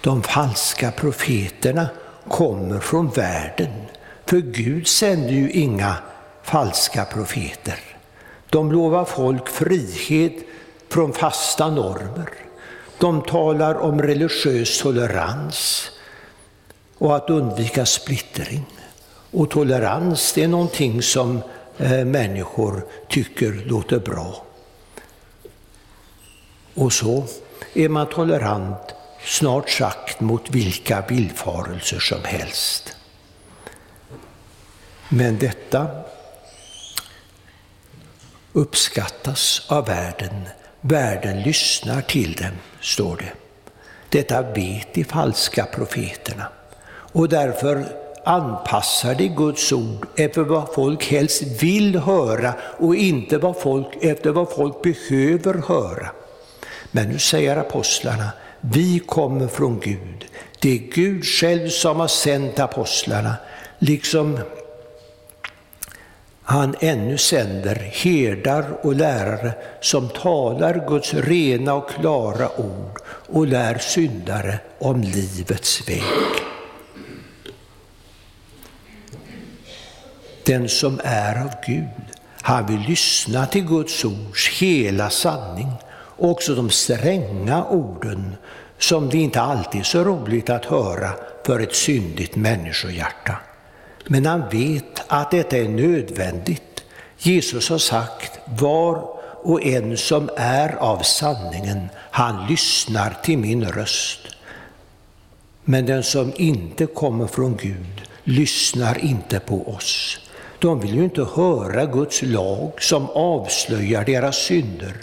De 0.00 0.22
falska 0.22 0.90
profeterna 0.90 1.88
kommer 2.28 2.80
från 2.80 3.10
världen, 3.10 3.72
för 4.26 4.38
Gud 4.38 4.86
sänder 4.86 5.32
ju 5.32 5.50
inga 5.50 5.96
falska 6.42 7.04
profeter. 7.04 7.78
De 8.50 8.72
lovar 8.72 9.04
folk 9.04 9.48
frihet 9.48 10.32
från 10.88 11.12
fasta 11.12 11.70
normer. 11.70 12.28
De 12.98 13.22
talar 13.22 13.74
om 13.74 14.02
religiös 14.02 14.78
tolerans 14.78 15.90
och 16.98 17.16
att 17.16 17.30
undvika 17.30 17.86
splittring. 17.86 18.64
Och 19.30 19.50
tolerans 19.50 20.32
det 20.32 20.42
är 20.42 20.48
någonting 20.48 21.02
som 21.02 21.42
eh, 21.78 22.04
människor 22.04 22.86
tycker 23.08 23.52
låter 23.66 23.98
bra. 23.98 24.44
Och 26.74 26.92
så 26.92 27.24
är 27.74 27.88
man 27.88 28.08
tolerant 28.08 28.94
snart 29.24 29.70
sagt 29.70 30.20
mot 30.20 30.50
vilka 30.50 31.04
villfarelser 31.08 31.98
som 31.98 32.24
helst. 32.24 32.93
Men 35.16 35.38
detta 35.38 35.86
uppskattas 38.52 39.66
av 39.68 39.86
världen. 39.86 40.48
Världen 40.80 41.42
lyssnar 41.42 42.00
till 42.00 42.32
dem, 42.32 42.50
står 42.80 43.16
det. 43.16 43.32
Detta 44.08 44.42
vet 44.42 44.94
de 44.94 45.04
falska 45.04 45.64
profeterna 45.64 46.48
och 47.12 47.28
därför 47.28 47.86
anpassar 48.24 49.14
de 49.14 49.28
Guds 49.28 49.72
ord 49.72 50.06
efter 50.16 50.40
vad 50.40 50.74
folk 50.74 51.04
helst 51.04 51.42
vill 51.42 51.98
höra 51.98 52.54
och 52.78 52.96
inte 52.96 53.38
vad 53.38 53.60
folk, 53.60 54.04
efter 54.04 54.30
vad 54.30 54.50
folk 54.50 54.82
behöver 54.82 55.54
höra. 55.68 56.08
Men 56.90 57.08
nu 57.08 57.18
säger 57.18 57.56
apostlarna, 57.56 58.28
vi 58.60 58.98
kommer 58.98 59.48
från 59.48 59.80
Gud. 59.80 60.24
Det 60.60 60.70
är 60.70 60.92
Gud 60.94 61.24
själv 61.24 61.68
som 61.68 62.00
har 62.00 62.08
sänt 62.08 62.58
apostlarna, 62.58 63.34
liksom 63.78 64.38
han 66.44 66.74
ännu 66.80 67.18
sänder 67.18 67.74
herdar 67.74 68.64
och 68.82 68.94
lärare 68.94 69.54
som 69.80 70.08
talar 70.08 70.84
Guds 70.88 71.14
rena 71.14 71.74
och 71.74 71.90
klara 71.90 72.60
ord 72.60 72.98
och 73.06 73.46
lär 73.46 73.78
syndare 73.78 74.58
om 74.78 75.00
livets 75.00 75.88
väg. 75.88 76.02
Den 80.46 80.68
som 80.68 81.00
är 81.04 81.40
av 81.40 81.50
Gud, 81.66 82.04
han 82.42 82.66
vill 82.66 82.80
lyssna 82.88 83.46
till 83.46 83.66
Guds 83.66 84.04
ords 84.04 84.48
hela 84.60 85.10
sanning, 85.10 85.72
och 86.16 86.30
också 86.30 86.54
de 86.54 86.70
stränga 86.70 87.64
orden 87.64 88.36
som 88.78 89.08
det 89.08 89.18
inte 89.18 89.40
alltid 89.40 89.80
är 89.80 89.84
så 89.84 90.04
roligt 90.04 90.50
att 90.50 90.64
höra 90.64 91.10
för 91.46 91.60
ett 91.60 91.74
syndigt 91.74 92.36
människohjärta. 92.36 93.36
Men 94.06 94.26
han 94.26 94.48
vet 94.48 95.02
att 95.06 95.30
detta 95.30 95.56
är 95.56 95.68
nödvändigt. 95.68 96.84
Jesus 97.18 97.68
har 97.68 97.78
sagt, 97.78 98.38
var 98.58 99.08
och 99.42 99.64
en 99.64 99.96
som 99.96 100.30
är 100.36 100.74
av 100.76 100.98
sanningen, 100.98 101.88
han 102.10 102.46
lyssnar 102.46 103.16
till 103.22 103.38
min 103.38 103.64
röst. 103.64 104.20
Men 105.64 105.86
den 105.86 106.02
som 106.02 106.32
inte 106.36 106.86
kommer 106.86 107.26
från 107.26 107.56
Gud 107.56 108.02
lyssnar 108.24 109.04
inte 109.04 109.40
på 109.40 109.68
oss. 109.68 110.18
De 110.58 110.80
vill 110.80 110.94
ju 110.94 111.04
inte 111.04 111.26
höra 111.34 111.86
Guds 111.86 112.22
lag 112.22 112.72
som 112.78 113.10
avslöjar 113.10 114.04
deras 114.04 114.36
synder. 114.36 114.94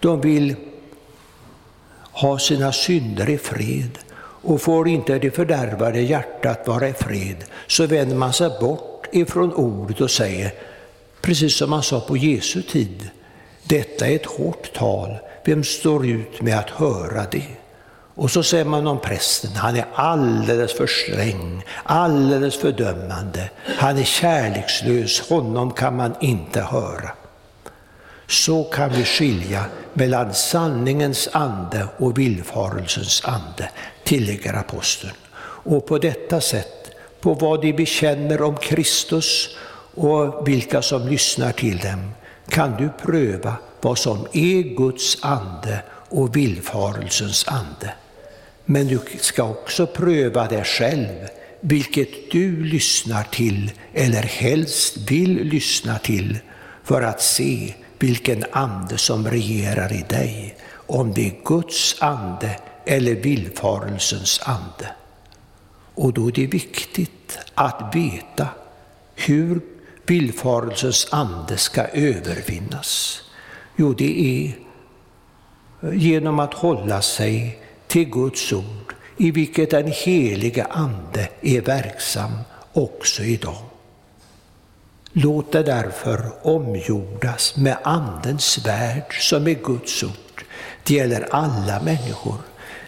De 0.00 0.20
vill 0.20 0.56
ha 2.12 2.38
sina 2.38 2.72
synder 2.72 3.30
i 3.30 3.38
fred. 3.38 3.98
Och 4.44 4.62
får 4.62 4.88
inte 4.88 5.18
det 5.18 5.30
fördärvade 5.30 6.00
hjärtat 6.00 6.66
vara 6.66 6.88
i 6.88 6.92
fred, 6.92 7.44
så 7.66 7.86
vänder 7.86 8.16
man 8.16 8.32
sig 8.32 8.50
bort 8.60 9.06
ifrån 9.12 9.54
ordet 9.54 10.00
och 10.00 10.10
säger, 10.10 10.52
precis 11.20 11.56
som 11.56 11.70
man 11.70 11.82
sa 11.82 12.00
på 12.00 12.16
Jesu 12.16 12.62
tid, 12.62 13.10
detta 13.62 14.06
är 14.06 14.16
ett 14.16 14.26
hårt 14.26 14.72
tal, 14.72 15.16
vem 15.44 15.64
står 15.64 16.06
ut 16.06 16.42
med 16.42 16.58
att 16.58 16.70
höra 16.70 17.24
det? 17.30 17.46
Och 18.14 18.30
så 18.30 18.42
säger 18.42 18.64
man 18.64 18.86
om 18.86 19.00
prästen, 19.00 19.50
han 19.56 19.76
är 19.76 19.86
alldeles 19.94 20.72
för 20.72 20.86
sträng, 20.86 21.64
alldeles 21.82 22.56
för 22.56 22.72
dömande, 22.72 23.50
han 23.78 23.98
är 23.98 24.04
kärlekslös, 24.04 25.20
honom 25.20 25.70
kan 25.70 25.96
man 25.96 26.14
inte 26.20 26.60
höra. 26.60 27.10
Så 28.26 28.64
kan 28.64 28.92
vi 28.92 29.04
skilja 29.04 29.64
mellan 29.92 30.34
sanningens 30.34 31.28
ande 31.32 31.88
och 31.96 32.18
villfarelsens 32.18 33.24
ande, 33.24 33.70
tillägger 34.04 34.52
aposteln. 34.52 35.14
Och 35.66 35.86
på 35.86 35.98
detta 35.98 36.40
sätt, 36.40 36.90
på 37.20 37.34
vad 37.34 37.62
de 37.62 37.72
bekänner 37.72 38.42
om 38.42 38.56
Kristus 38.56 39.56
och 39.94 40.48
vilka 40.48 40.82
som 40.82 41.08
lyssnar 41.08 41.52
till 41.52 41.78
dem, 41.78 42.10
kan 42.48 42.76
du 42.76 42.90
pröva 43.02 43.54
vad 43.80 43.98
som 43.98 44.26
är 44.32 44.76
Guds 44.76 45.24
ande 45.24 45.82
och 46.08 46.36
villfarelsens 46.36 47.48
ande. 47.48 47.94
Men 48.64 48.86
du 48.86 49.00
ska 49.18 49.42
också 49.42 49.86
pröva 49.86 50.46
dig 50.46 50.64
själv, 50.64 51.28
vilket 51.60 52.30
du 52.30 52.64
lyssnar 52.64 53.24
till 53.24 53.70
eller 53.92 54.22
helst 54.22 54.96
vill 54.96 55.44
lyssna 55.44 55.98
till, 55.98 56.38
för 56.84 57.02
att 57.02 57.22
se 57.22 57.74
vilken 57.98 58.44
ande 58.52 58.98
som 58.98 59.28
regerar 59.28 59.92
i 59.92 60.04
dig, 60.08 60.56
om 60.86 61.12
det 61.14 61.26
är 61.26 61.34
Guds 61.44 62.02
ande 62.02 62.56
eller 62.86 63.14
villfarelsens 63.14 64.40
ande. 64.44 64.90
Och 65.94 66.12
då 66.12 66.28
är 66.28 66.32
det 66.32 66.46
viktigt 66.46 67.38
att 67.54 67.94
veta 67.94 68.48
hur 69.14 69.60
villfarelsens 70.06 71.08
ande 71.10 71.56
ska 71.56 71.82
övervinnas. 71.82 73.20
Jo, 73.76 73.92
det 73.92 74.20
är 74.20 74.64
genom 75.92 76.38
att 76.38 76.54
hålla 76.54 77.02
sig 77.02 77.58
till 77.86 78.10
Guds 78.10 78.52
ord, 78.52 78.94
i 79.16 79.30
vilket 79.30 79.70
den 79.70 79.92
heliga 80.04 80.64
Ande 80.64 81.28
är 81.40 81.60
verksam 81.60 82.38
också 82.72 83.22
idag. 83.22 83.62
Låt 85.12 85.52
det 85.52 85.62
därför 85.62 86.32
omgjordas 86.42 87.56
med 87.56 87.76
Andens 87.82 88.66
värld 88.66 89.20
som 89.20 89.46
är 89.46 89.54
Guds 89.54 90.02
ord. 90.02 90.44
Det 90.84 90.94
gäller 90.94 91.28
alla 91.30 91.82
människor. 91.82 92.38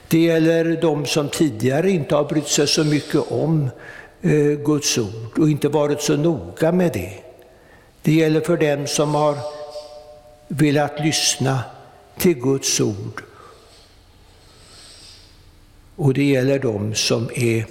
Det 0.08 0.18
gäller 0.18 0.80
de 0.80 1.06
som 1.06 1.28
tidigare 1.28 1.90
inte 1.90 2.14
har 2.14 2.24
brytt 2.24 2.48
sig 2.48 2.66
så 2.66 2.84
mycket 2.84 3.32
om 3.32 3.70
eh, 4.22 4.30
Guds 4.64 4.98
ord 4.98 5.38
och 5.38 5.50
inte 5.50 5.68
varit 5.68 6.00
så 6.00 6.16
noga 6.16 6.72
med 6.72 6.92
det. 6.92 7.12
Det 8.02 8.12
gäller 8.12 8.40
för 8.40 8.56
dem 8.56 8.86
som 8.86 9.14
har 9.14 9.36
velat 10.48 11.00
lyssna 11.00 11.60
till 12.18 12.34
Guds 12.34 12.80
ord. 12.80 13.22
Och 15.96 16.14
det 16.14 16.24
gäller 16.24 16.58
dem 16.58 16.94
som 16.94 17.30
är 17.34 17.64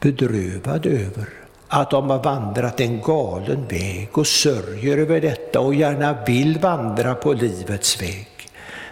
bedrövade 0.00 0.88
över 0.88 1.28
att 1.68 1.90
de 1.90 2.10
har 2.10 2.22
vandrat 2.22 2.80
en 2.80 3.00
galen 3.02 3.66
väg 3.68 4.08
och 4.12 4.26
sörjer 4.26 4.98
över 4.98 5.20
detta 5.20 5.60
och 5.60 5.74
gärna 5.74 6.24
vill 6.26 6.58
vandra 6.58 7.14
på 7.14 7.32
livets 7.32 8.02
väg, 8.02 8.27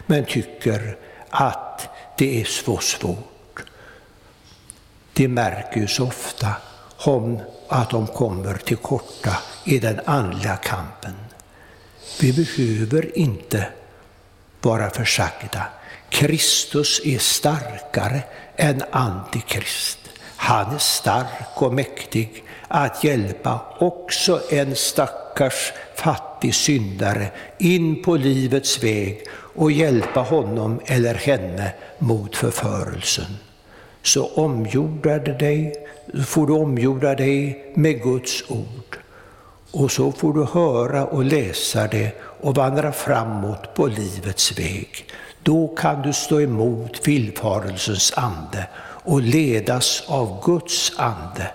men 0.07 0.25
tycker 0.25 0.97
att 1.31 1.89
det 2.19 2.41
är 2.41 2.45
så 2.45 2.79
svårt. 2.79 3.63
De 5.13 5.29
märker 5.29 5.81
ju 5.81 5.87
så 5.87 6.07
ofta 6.07 6.55
om 6.97 7.41
att 7.69 7.91
de 7.91 8.07
kommer 8.07 8.55
till 8.55 8.77
korta 8.77 9.37
i 9.65 9.79
den 9.79 10.01
andliga 10.05 10.57
kampen. 10.57 11.15
Vi 12.21 12.33
behöver 12.33 13.19
inte 13.19 13.69
vara 14.61 14.91
försagda. 14.91 15.67
Kristus 16.09 17.01
är 17.05 17.19
starkare 17.19 18.23
än 18.57 18.83
Antikrist. 18.91 19.99
Han 20.37 20.75
är 20.75 20.79
stark 20.79 21.63
och 21.63 21.75
mäktig 21.75 22.45
att 22.69 23.05
hjälpa 23.05 23.61
också 23.79 24.41
en 24.51 24.77
stackars 24.77 25.73
fattig 25.95 26.55
syndare 26.55 27.27
in 27.59 28.03
på 28.03 28.17
livets 28.17 28.85
väg 28.85 29.27
och 29.55 29.73
hjälpa 29.73 30.21
honom 30.21 30.81
eller 30.87 31.15
henne 31.15 31.73
mot 31.99 32.37
förförelsen. 32.37 33.37
Så 34.03 34.27
omgjorda 34.27 35.19
dig, 35.19 35.73
får 36.27 36.47
du 36.47 36.53
omgjorda 36.53 37.15
dig 37.15 37.73
med 37.75 38.03
Guds 38.03 38.51
ord. 38.51 38.99
Och 39.71 39.91
så 39.91 40.13
får 40.13 40.33
du 40.33 40.45
höra 40.45 41.07
och 41.07 41.25
läsa 41.25 41.87
det 41.87 42.13
och 42.41 42.55
vandra 42.55 42.93
framåt 42.93 43.75
på 43.75 43.87
livets 43.87 44.59
väg. 44.59 45.07
Då 45.43 45.69
kan 45.69 46.03
du 46.03 46.13
stå 46.13 46.41
emot 46.41 47.09
villfarelsens 47.09 48.13
ande 48.17 48.67
och 49.05 49.23
ledas 49.23 50.03
av 50.09 50.43
Guds 50.45 50.93
ande. 50.97 51.51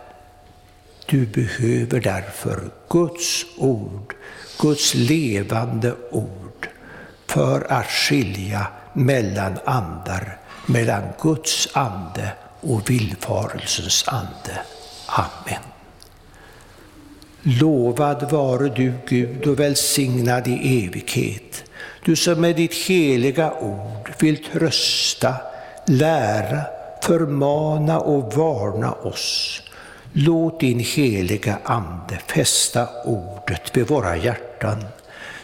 Du 1.11 1.25
behöver 1.25 1.99
därför 1.99 2.71
Guds 2.89 3.45
ord, 3.57 4.13
Guds 4.59 4.93
levande 4.93 5.95
ord, 6.11 6.67
för 7.27 7.71
att 7.71 7.85
skilja 7.85 8.67
mellan 8.93 9.57
andar, 9.65 10.37
mellan 10.65 11.03
Guds 11.21 11.69
ande 11.73 12.31
och 12.61 12.89
villfarelsens 12.89 14.07
ande. 14.07 14.61
Amen. 15.05 15.61
Lovad 17.41 18.31
vare 18.31 18.69
du 18.69 18.93
Gud 19.07 19.47
och 19.47 19.59
välsignad 19.59 20.47
i 20.47 20.85
evighet, 20.85 21.63
du 22.05 22.15
som 22.15 22.41
med 22.41 22.55
ditt 22.55 22.73
heliga 22.73 23.53
ord 23.53 24.11
vill 24.19 24.43
trösta, 24.43 25.35
lära, 25.85 26.61
förmana 27.03 27.99
och 27.99 28.33
varna 28.33 28.91
oss. 28.91 29.61
Låt 30.13 30.59
din 30.59 30.79
heliga 30.79 31.57
Ande 31.63 32.19
fästa 32.27 32.87
ordet 33.05 33.77
vid 33.77 33.87
våra 33.87 34.17
hjärtan, 34.17 34.83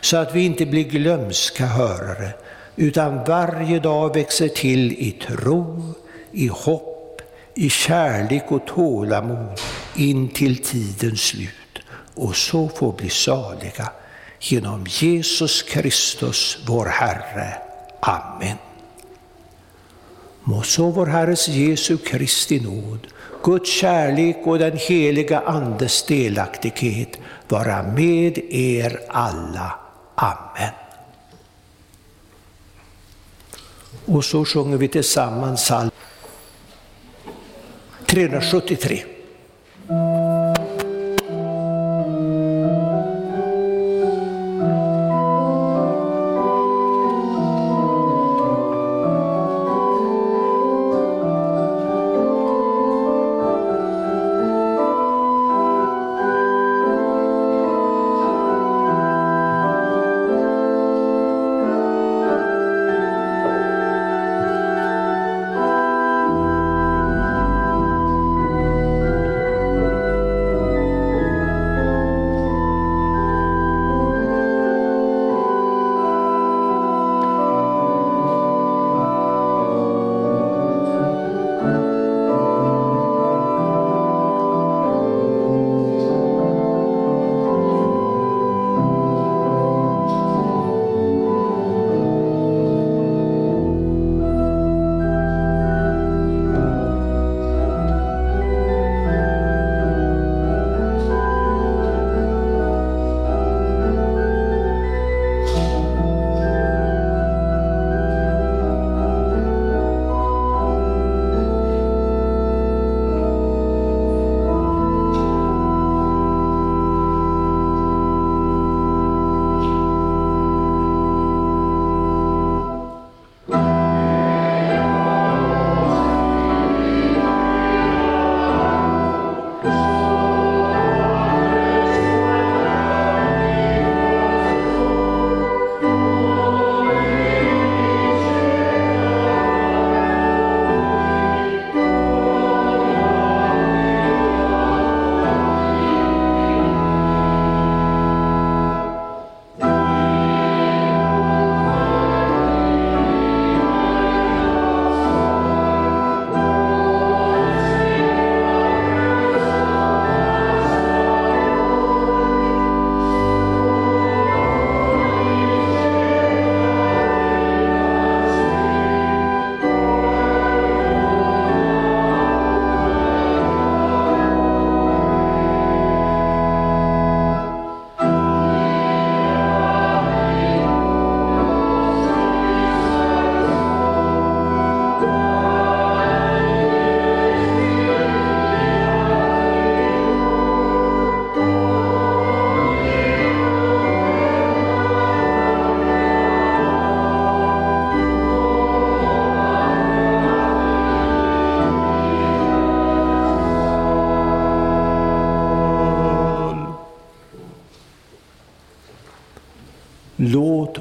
så 0.02 0.18
att 0.18 0.36
vi 0.36 0.46
inte 0.46 0.66
blir 0.66 0.84
glömska 0.84 1.66
hörare, 1.66 2.30
utan 2.76 3.24
varje 3.24 3.80
dag 3.80 4.16
växer 4.16 4.48
till 4.48 4.92
i 4.92 5.12
tro, 5.12 5.94
i 6.32 6.48
hopp, 6.48 7.22
i 7.56 7.70
kärlek 7.70 8.52
och 8.52 8.68
tålamod 8.68 9.60
in 9.96 10.30
till 10.30 10.64
tidens 10.64 11.22
slut 11.22 11.52
och 12.16 12.36
så 12.36 12.70
får 12.70 12.94
bli 12.94 13.10
saliga 13.10 13.92
genom 14.40 14.86
Jesus 14.90 15.62
Kristus, 15.62 16.58
vår 16.68 16.86
Herre. 16.86 17.54
Amen. 18.00 18.58
Må 20.44 20.62
så 20.62 20.90
vår 20.90 21.06
Herres 21.06 21.48
Jesu 21.48 21.98
Kristi 21.98 22.60
nåd, 22.60 23.08
Guds 23.48 23.70
kärlek 23.70 24.38
och 24.44 24.60
den 24.60 24.78
heliga 24.78 25.40
Andes 25.40 26.06
delaktighet 26.06 27.20
vara 27.48 27.84
med 27.84 28.38
er 28.50 29.00
alla. 29.08 29.80
Amen. 30.16 30.74
Och 34.06 34.26
så 34.26 34.46
sjunger 34.46 34.78
vi 34.78 34.88
tillsammans 34.88 35.64
psalm 35.64 35.92
373. 38.06 39.04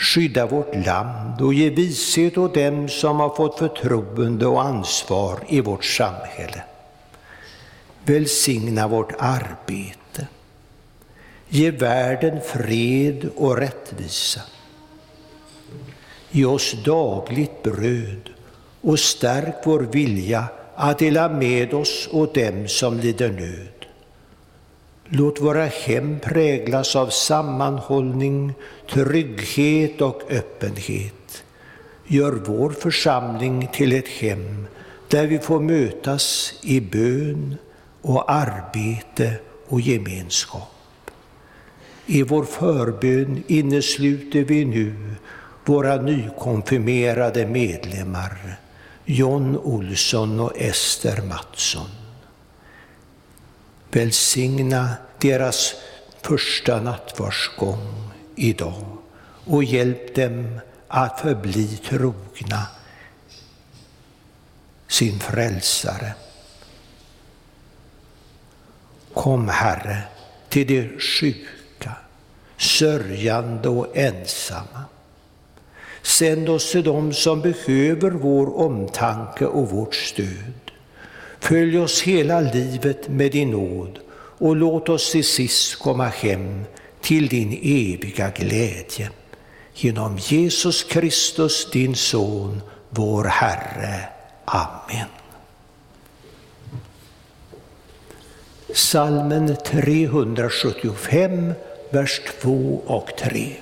Skydda 0.00 0.46
vårt 0.46 0.74
land 0.86 1.40
och 1.40 1.54
ge 1.54 1.70
vishet 1.70 2.38
åt 2.38 2.54
dem 2.54 2.88
som 2.88 3.20
har 3.20 3.34
fått 3.34 3.58
förtroende 3.58 4.46
och 4.46 4.64
ansvar 4.64 5.38
i 5.48 5.60
vårt 5.60 5.84
samhälle. 5.84 6.62
Välsigna 8.04 8.88
vårt 8.88 9.12
arbete. 9.18 10.26
Ge 11.48 11.70
världen 11.70 12.40
fred 12.40 13.30
och 13.36 13.56
rättvisa. 13.56 14.40
Ge 16.30 16.44
oss 16.44 16.74
dagligt 16.84 17.62
bröd 17.62 18.30
och 18.80 18.98
stärk 18.98 19.56
vår 19.64 19.80
vilja 19.80 20.44
att 20.74 20.98
dela 20.98 21.28
med 21.28 21.74
oss 21.74 22.08
åt 22.12 22.34
dem 22.34 22.68
som 22.68 23.00
lider 23.00 23.32
nöd. 23.32 23.79
Låt 25.12 25.40
våra 25.40 25.64
hem 25.64 26.20
präglas 26.20 26.96
av 26.96 27.08
sammanhållning, 27.08 28.54
trygghet 28.90 30.00
och 30.00 30.22
öppenhet. 30.30 31.44
Gör 32.06 32.32
vår 32.32 32.70
församling 32.70 33.68
till 33.72 33.92
ett 33.92 34.08
hem 34.08 34.66
där 35.08 35.26
vi 35.26 35.38
får 35.38 35.60
mötas 35.60 36.54
i 36.62 36.80
bön 36.80 37.56
och 38.02 38.32
arbete 38.32 39.34
och 39.68 39.80
gemenskap. 39.80 41.10
I 42.06 42.22
vår 42.22 42.44
förbön 42.44 43.42
innesluter 43.46 44.44
vi 44.44 44.64
nu 44.64 45.14
våra 45.64 45.96
nykonfirmerade 45.96 47.46
medlemmar 47.46 48.58
John 49.04 49.56
Olsson 49.56 50.40
och 50.40 50.52
Ester 50.56 51.22
Mattsson. 51.22 51.99
Välsigna 53.92 54.94
deras 55.18 55.74
första 56.22 56.80
nattvardsgång 56.80 58.12
idag 58.36 58.98
och 59.44 59.64
hjälp 59.64 60.14
dem 60.14 60.60
att 60.88 61.20
förbli 61.20 61.66
trogna 61.76 62.66
sin 64.88 65.18
frälsare. 65.18 66.14
Kom, 69.14 69.48
Herre, 69.48 70.02
till 70.48 70.66
de 70.66 70.98
sjuka, 70.98 71.92
sörjande 72.56 73.68
och 73.68 73.96
ensamma. 73.96 74.84
Sänd 76.02 76.48
oss 76.48 76.72
till 76.72 76.84
dem 76.84 77.12
som 77.12 77.40
behöver 77.40 78.10
vår 78.10 78.58
omtanke 78.58 79.46
och 79.46 79.70
vårt 79.70 79.94
stöd. 79.94 80.69
Följ 81.40 81.78
oss 81.78 82.02
hela 82.02 82.40
livet 82.40 83.08
med 83.08 83.32
din 83.32 83.50
nåd 83.50 83.98
och 84.38 84.56
låt 84.56 84.88
oss 84.88 85.12
till 85.12 85.24
sist 85.24 85.78
komma 85.78 86.06
hem 86.06 86.64
till 87.00 87.28
din 87.28 87.52
eviga 87.62 88.30
glädje. 88.30 89.10
Genom 89.74 90.18
Jesus 90.18 90.82
Kristus, 90.82 91.70
din 91.70 91.94
Son, 91.94 92.62
vår 92.90 93.24
Herre. 93.24 94.08
Amen. 94.44 95.08
Salmen 98.74 99.56
375, 99.64 101.52
vers 101.90 102.20
2 102.40 102.82
och 102.86 103.10
3. 103.18 103.56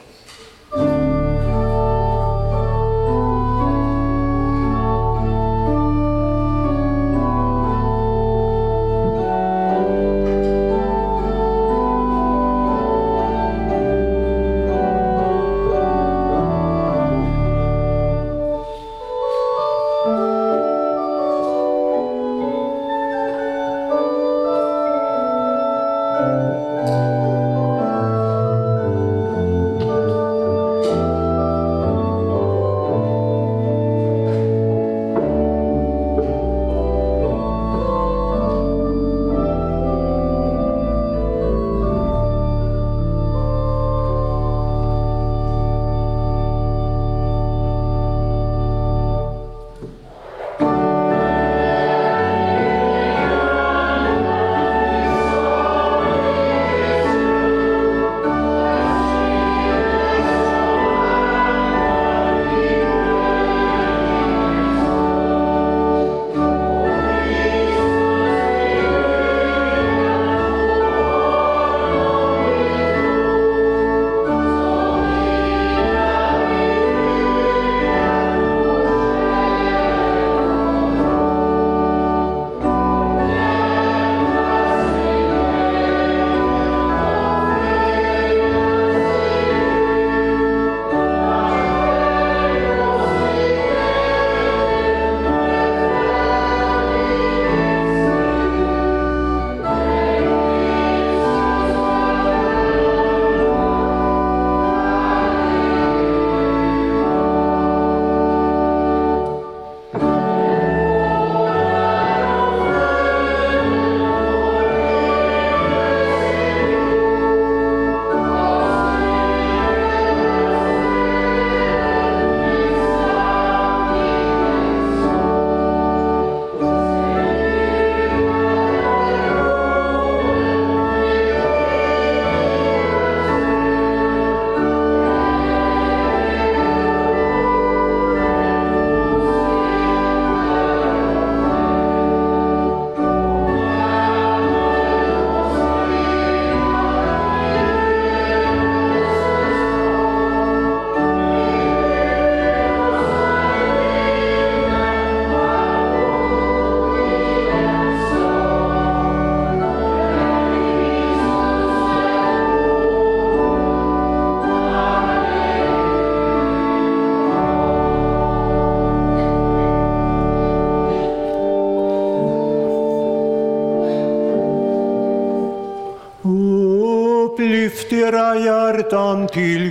Hjärtan 179.29 179.33
till 179.33 179.70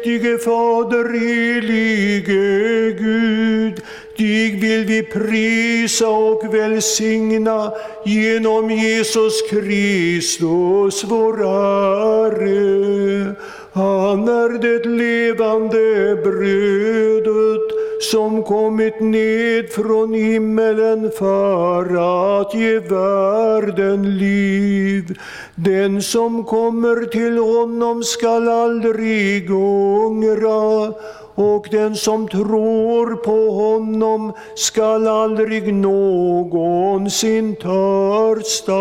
Allsmäktige 0.00 0.38
Fader, 0.38 1.12
helige 1.12 2.92
Gud, 2.98 3.82
dig 4.16 4.56
vill 4.60 4.84
vi 4.84 5.02
prisa 5.02 6.08
och 6.08 6.54
välsigna 6.54 7.72
genom 8.04 8.70
Jesus 8.70 9.50
Kristus, 9.50 11.04
vår 11.04 11.36
Herre. 11.36 13.34
Han 13.72 14.28
är 14.28 14.58
det 14.58 14.88
levande 14.88 16.16
brödet 16.24 17.70
som 18.00 18.42
kommit 18.42 19.00
ned 19.00 19.70
från 19.70 20.14
himmelen 20.14 21.10
för 21.18 21.84
att 22.40 22.54
ge 22.54 22.78
världen 22.78 24.18
liv. 24.18 24.29
Den 25.54 26.02
som 26.02 26.44
kommer 26.44 27.06
till 27.06 27.38
honom 27.38 28.02
skall 28.02 28.48
aldrig 28.48 29.54
ångra 29.54 30.92
och 31.34 31.66
den 31.70 31.96
som 31.96 32.28
tror 32.28 33.16
på 33.16 33.50
honom 33.50 34.32
skall 34.54 35.06
aldrig 35.06 35.74
någonsin 35.74 37.56
törsta. 37.56 38.72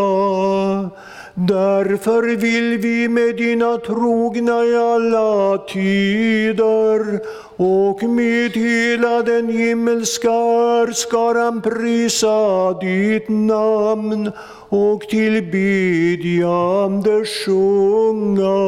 Därför 1.33 2.35
vill 2.35 2.77
vi 2.77 3.09
med 3.09 3.35
dina 3.35 3.77
trogna 3.77 4.65
i 4.65 4.77
alla 4.77 5.57
tider 5.57 7.19
och 7.57 8.03
med 8.03 8.51
hela 8.51 9.21
den 9.21 9.49
himmelska 9.49 10.29
skaran 10.93 11.61
prisa 11.61 12.73
ditt 12.73 13.29
namn 13.29 14.31
och 14.69 15.01
tillbedjande 15.01 17.25
sjunga. 17.25 18.59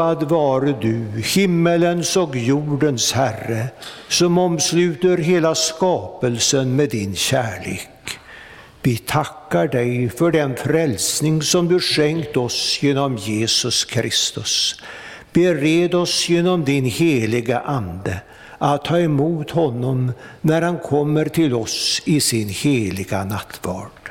Lovad 0.00 0.22
vare 0.22 0.74
du, 0.80 1.22
himmelens 1.22 2.16
och 2.16 2.36
jordens 2.36 3.12
Herre, 3.12 3.66
som 4.08 4.38
omsluter 4.38 5.16
hela 5.16 5.54
skapelsen 5.54 6.76
med 6.76 6.90
din 6.90 7.14
kärlek. 7.14 7.88
Vi 8.82 8.96
tackar 8.96 9.68
dig 9.68 10.08
för 10.08 10.32
den 10.32 10.56
frälsning 10.56 11.42
som 11.42 11.68
du 11.68 11.80
skänkt 11.80 12.36
oss 12.36 12.82
genom 12.82 13.16
Jesus 13.16 13.84
Kristus. 13.84 14.82
Bered 15.32 15.94
oss 15.94 16.28
genom 16.28 16.64
din 16.64 16.84
heliga 16.84 17.60
Ande 17.60 18.20
att 18.58 18.84
ta 18.84 18.98
emot 18.98 19.50
honom 19.50 20.12
när 20.40 20.62
han 20.62 20.78
kommer 20.78 21.24
till 21.24 21.54
oss 21.54 22.02
i 22.04 22.20
sin 22.20 22.48
heliga 22.48 23.24
nattvard. 23.24 24.10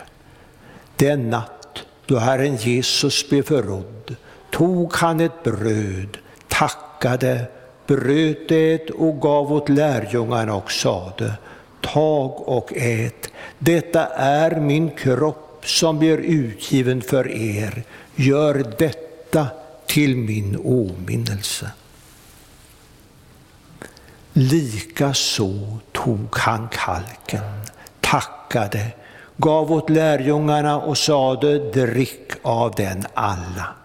Den 0.95 1.29
natt 1.29 1.83
då 2.05 2.17
Herren 2.17 2.55
Jesus 2.55 3.29
blev 3.29 3.43
förrådd 3.43 4.15
tog 4.51 4.93
han 4.93 5.19
ett 5.19 5.43
bröd, 5.43 6.17
tackade, 6.47 7.45
bröt 7.87 8.49
det 8.49 8.89
och 8.89 9.21
gav 9.21 9.53
åt 9.53 9.69
lärjungarna 9.69 10.55
och 10.55 10.71
sade, 10.71 11.33
tag 11.81 12.47
och 12.47 12.73
ät, 12.75 13.29
detta 13.59 14.05
är 14.15 14.59
min 14.59 14.89
kropp 14.89 15.61
som 15.65 15.99
blir 15.99 16.17
utgiven 16.17 17.01
för 17.01 17.31
er, 17.31 17.83
gör 18.15 18.73
detta 18.77 19.47
till 19.85 20.17
min 20.17 20.57
åminnelse. 20.63 21.71
Likaså 24.33 25.77
tog 25.91 26.37
han 26.37 26.69
kalken, 26.71 27.43
tackade, 28.01 28.91
gav 29.37 29.71
åt 29.71 29.89
lärjungarna 29.89 30.81
och 30.81 30.97
sade, 30.97 31.71
drick 31.71 32.31
av 32.41 32.73
den 32.75 33.05
alla. 33.13 33.78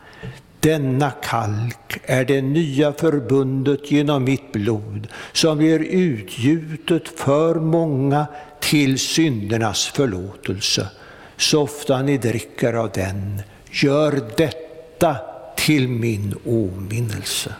Denna 0.64 1.10
kalk 1.10 2.00
är 2.02 2.24
det 2.24 2.42
nya 2.42 2.92
förbundet 2.92 3.90
genom 3.90 4.24
mitt 4.24 4.52
blod 4.52 5.08
som 5.32 5.58
blir 5.58 5.78
utgjutet 5.78 7.08
för 7.08 7.54
många 7.54 8.26
till 8.60 8.98
syndernas 8.98 9.86
förlåtelse. 9.86 10.88
Så 11.36 11.62
ofta 11.62 12.02
ni 12.02 12.18
dricker 12.18 12.72
av 12.72 12.90
den, 12.94 13.42
gör 13.70 14.20
detta 14.36 15.16
till 15.56 15.88
min 15.88 16.34
åminnelse. 16.44 17.54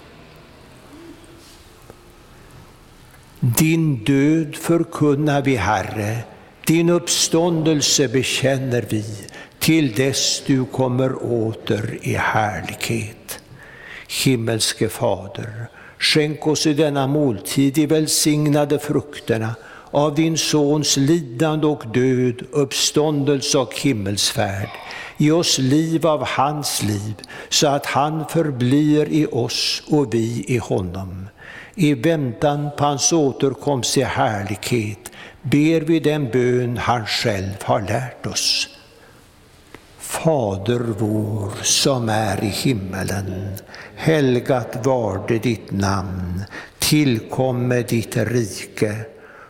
Din 3.41 4.05
död 4.05 4.57
förkunnar 4.57 5.43
vi, 5.43 5.57
Herre, 5.57 6.19
din 6.67 6.91
uppståndelse 6.91 8.09
bekänner 8.09 8.85
vi 8.89 9.05
till 9.59 9.93
dess 9.93 10.43
du 10.47 10.65
kommer 10.65 11.23
åter 11.23 11.99
i 12.03 12.15
härlighet. 12.15 13.41
Himmelske 14.25 14.89
Fader, 14.89 15.67
skänk 15.99 16.47
oss 16.47 16.67
i 16.67 16.75
denna 16.75 17.07
måltid 17.07 17.75
de 17.75 17.87
välsignade 17.87 18.79
frukterna 18.79 19.55
av 19.91 20.15
din 20.15 20.39
Sons 20.39 20.97
lidande 20.97 21.67
och 21.67 21.85
död, 21.95 22.43
uppståndelse 22.51 23.59
och 23.59 23.75
himmelsfärd. 23.81 24.69
Ge 25.17 25.31
oss 25.31 25.59
liv 25.59 26.07
av 26.07 26.27
hans 26.27 26.83
liv, 26.83 27.15
så 27.49 27.67
att 27.67 27.87
han 27.87 28.29
förblir 28.29 29.09
i 29.13 29.27
oss 29.33 29.83
och 29.87 30.15
vi 30.15 30.45
i 30.49 30.59
honom. 30.59 31.29
I 31.75 31.95
väntan 31.95 32.71
på 32.77 32.85
hans 32.85 33.13
återkomst 33.13 33.97
i 33.97 34.03
härlighet 34.03 35.11
ber 35.45 35.81
vi 35.81 36.01
den 36.01 36.31
bön 36.31 36.77
han 36.77 37.07
själv 37.07 37.55
har 37.63 37.81
lärt 37.81 38.27
oss. 38.27 38.69
Fader 39.99 40.85
vår 40.99 41.53
som 41.63 42.09
är 42.09 42.45
i 42.45 42.49
himmelen. 42.49 43.53
Helgat 43.97 44.87
varde 44.87 45.39
ditt 45.39 45.71
namn. 45.71 46.45
Tillkomme 46.79 47.83
ditt 47.83 48.17
rike. 48.17 48.95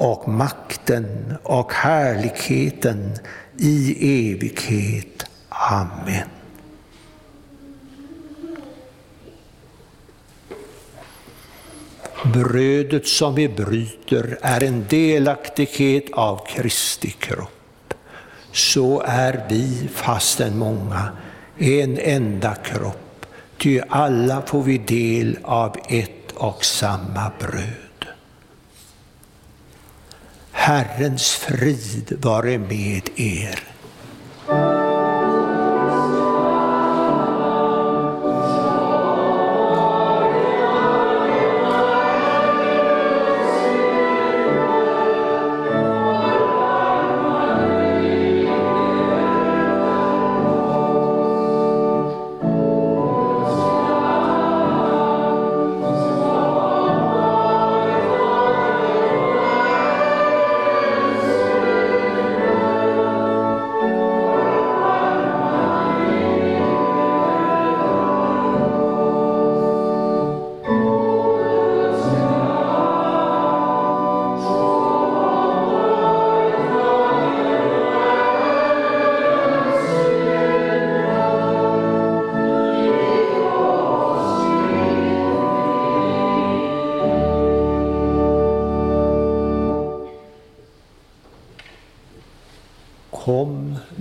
och 0.00 0.28
makten 0.28 1.34
och 1.42 1.72
härligheten 1.72 3.14
i 3.58 3.96
evighet. 4.32 5.26
Amen. 5.48 6.28
Brödet 12.34 13.06
som 13.06 13.34
vi 13.34 13.48
bryter 13.48 14.38
är 14.42 14.64
en 14.64 14.86
delaktighet 14.88 16.04
av 16.12 16.46
Kristi 16.46 17.10
kropp. 17.10 17.94
Så 18.52 19.02
är 19.06 19.46
vi, 19.48 19.88
fastän 19.92 20.58
många, 20.58 21.08
en 21.58 21.98
enda 21.98 22.54
kropp, 22.54 23.26
ty 23.58 23.80
alla 23.88 24.42
får 24.42 24.62
vi 24.62 24.78
del 24.78 25.38
av 25.42 25.76
ett 25.88 26.32
och 26.34 26.64
samma 26.64 27.32
bröd. 27.38 27.89
Herrens 30.60 31.30
frid 31.40 32.18
vare 32.20 32.58
med 32.60 33.08
er. 33.16 33.69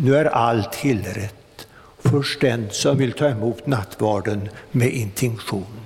Nu 0.04 0.16
är 0.16 0.26
allt 0.26 0.72
tillrätt. 0.72 1.68
Först 2.00 2.42
den 2.42 2.68
som 2.72 2.98
vill 2.98 3.14
ta 3.14 3.30
emot 3.30 3.68
nattvarden 3.68 4.50
med 4.72 4.94
intention 4.94 5.79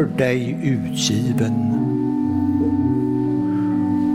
för 0.00 0.06
dig 0.06 0.56
utgiven 0.62 1.54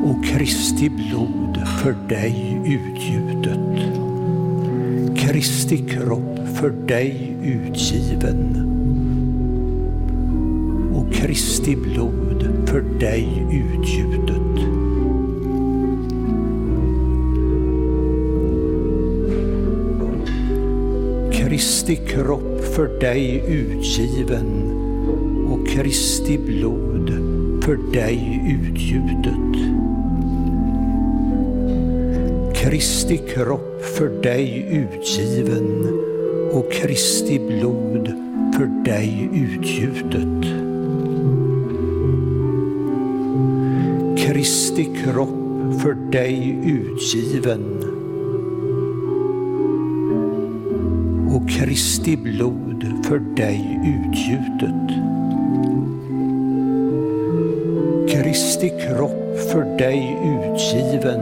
och 0.06 0.26
Kristi 0.26 0.90
blod 0.90 1.68
för 1.68 1.96
dig 2.10 2.62
utgjutet. 2.66 3.60
Kristi 5.18 5.78
kropp 5.78 6.40
för 6.54 6.70
dig 6.70 7.38
utgiven 7.44 8.56
och 10.94 11.14
Kristi 11.14 11.76
blod 11.76 12.68
för 12.68 12.82
dig 13.00 13.46
utgjutet. 13.52 14.36
Kristi 21.34 21.96
kropp 21.96 22.62
för 22.76 23.00
dig 23.00 23.44
utgiven 23.48 24.86
Kristi 25.76 26.38
blod 26.38 27.10
för 27.64 27.92
dig 27.94 28.42
utgjutet. 28.48 29.56
Kristi 32.56 33.18
kropp 33.18 33.82
för 33.82 34.22
dig 34.22 34.68
utgiven 34.72 35.88
och 36.52 36.72
Kristi 36.72 37.40
blod 37.40 38.14
för 38.58 38.84
dig 38.86 39.30
utgjutet. 39.34 40.46
Kristi 44.18 44.84
kropp 45.04 45.82
för 45.82 46.12
dig 46.12 46.60
utgiven 46.66 47.84
och 51.30 51.50
Kristi 51.50 52.18
blod 52.18 53.06
för 53.08 53.20
dig 53.20 53.80
utgjutet. 53.84 54.85
Dig 59.78 60.18
utgiven 60.24 61.22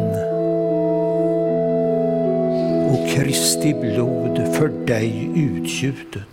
och 2.89 3.09
Kristi 3.09 3.73
blod 3.73 4.55
för 4.55 4.67
dig 4.85 5.29
utgjutet. 5.35 6.27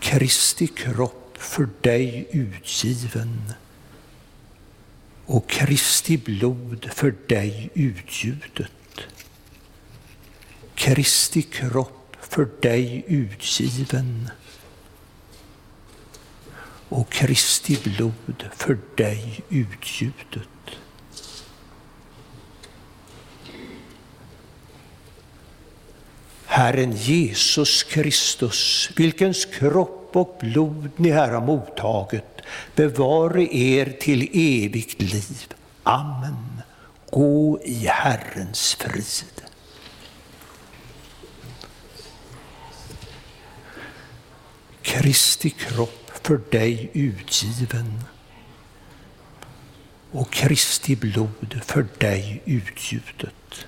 Kristi 0.00 0.66
kropp 0.66 1.36
för 1.38 1.68
dig 1.80 2.28
utgiven 2.30 3.52
och 5.26 5.48
Kristi 5.48 6.18
blod 6.18 6.88
för 6.92 7.14
dig 7.26 7.70
utgjutet. 7.74 9.00
Kristi 10.74 11.42
kropp 11.42 12.16
för 12.20 12.48
dig 12.60 13.04
utgiven 13.06 14.30
och 16.94 17.10
Kristi 17.10 17.78
blod 17.84 18.44
för 18.56 18.78
dig 18.96 19.40
utgjutet. 19.48 20.48
Herren 26.44 26.92
Jesus 26.92 27.82
Kristus, 27.82 28.90
vilkens 28.96 29.44
kropp 29.44 30.10
och 30.12 30.36
blod 30.40 30.90
ni 30.96 31.10
här 31.10 31.32
har 31.32 31.40
mottagit, 31.40 32.40
bevare 32.74 33.56
er 33.56 33.96
till 34.00 34.28
evigt 34.32 35.02
liv. 35.02 35.54
Amen. 35.82 36.62
Gå 37.10 37.60
i 37.64 37.86
Herrens 37.86 38.74
frid. 38.74 39.42
Kristi 44.82 45.50
kropp 45.50 46.03
för 46.24 46.40
dig 46.50 46.90
utgiven 46.92 48.02
och 50.10 50.32
Kristi 50.32 50.96
blod 50.96 51.60
för 51.64 51.86
dig 51.98 52.42
utgjutet. 52.44 53.66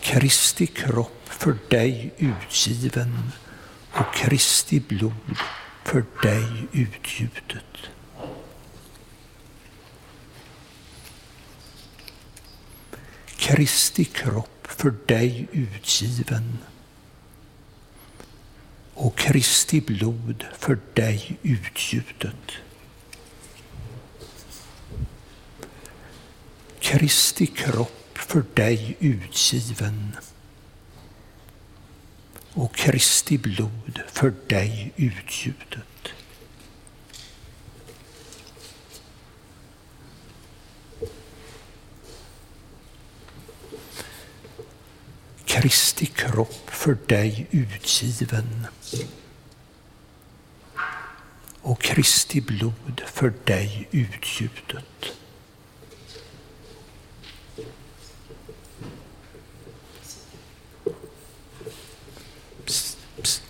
Kristi 0.00 0.66
kropp 0.66 1.22
för 1.24 1.56
dig 1.68 2.14
utgiven 2.18 3.32
och 3.92 4.14
Kristi 4.14 4.80
blod 4.80 5.36
för 5.84 6.04
dig 6.22 6.66
utgjutet. 6.72 7.90
Kristi 13.36 14.04
kropp 14.04 14.66
för 14.66 14.94
dig 15.06 15.48
utgiven 15.52 16.58
och 19.00 19.16
Kristi 19.16 19.80
blod 19.80 20.44
för 20.58 20.78
dig 20.94 21.38
utgjutet. 21.42 22.52
Kristi 26.80 27.46
kropp 27.46 28.18
för 28.18 28.44
dig 28.54 28.96
utgiven 29.00 30.16
och 32.52 32.74
Kristi 32.74 33.38
blod 33.38 34.00
för 34.12 34.34
dig 34.46 34.92
utgjutet. 34.96 36.08
Kristi 45.44 46.06
kropp 46.06 46.70
för 46.70 46.96
dig 47.06 47.46
utgiven 47.50 48.66
och 51.62 51.80
Kristi 51.80 52.40
blod 52.40 53.02
för 53.06 53.32
dig 53.44 53.88
utgjutet. 53.90 54.84
Psst, 62.64 62.98
psst. 63.22 63.42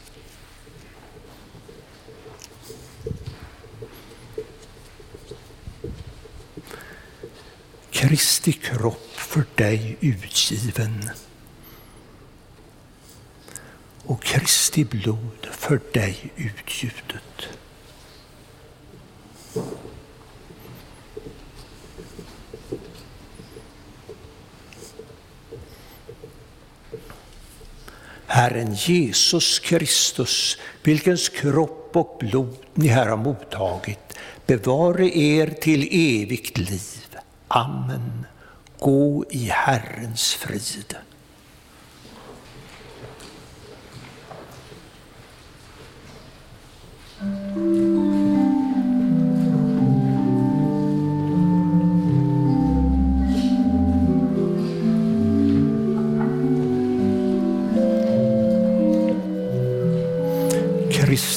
Kristi 7.91 8.53
kropp 8.53 9.11
för 9.15 9.45
dig 9.55 9.97
utgiven 10.01 11.11
och 14.07 14.23
Kristi 14.23 14.85
blod 14.85 15.47
för 15.51 15.81
dig 15.93 16.33
utgjutet. 16.37 17.49
Herren 28.27 28.75
Jesus 28.75 29.59
Kristus, 29.59 30.59
vilkens 30.83 31.29
kropp 31.29 31.91
och 31.93 32.17
blod 32.21 32.57
ni 32.75 32.89
här 32.89 33.07
har 33.07 33.17
mottagit, 33.17 34.19
bevare 34.47 35.19
er 35.19 35.47
till 35.47 35.89
evigt 36.23 36.59
liv. 36.59 37.17
Amen. 37.49 38.27
Gå 38.79 39.25
i 39.31 39.45
Herrens 39.45 40.35
frid. 40.35 40.97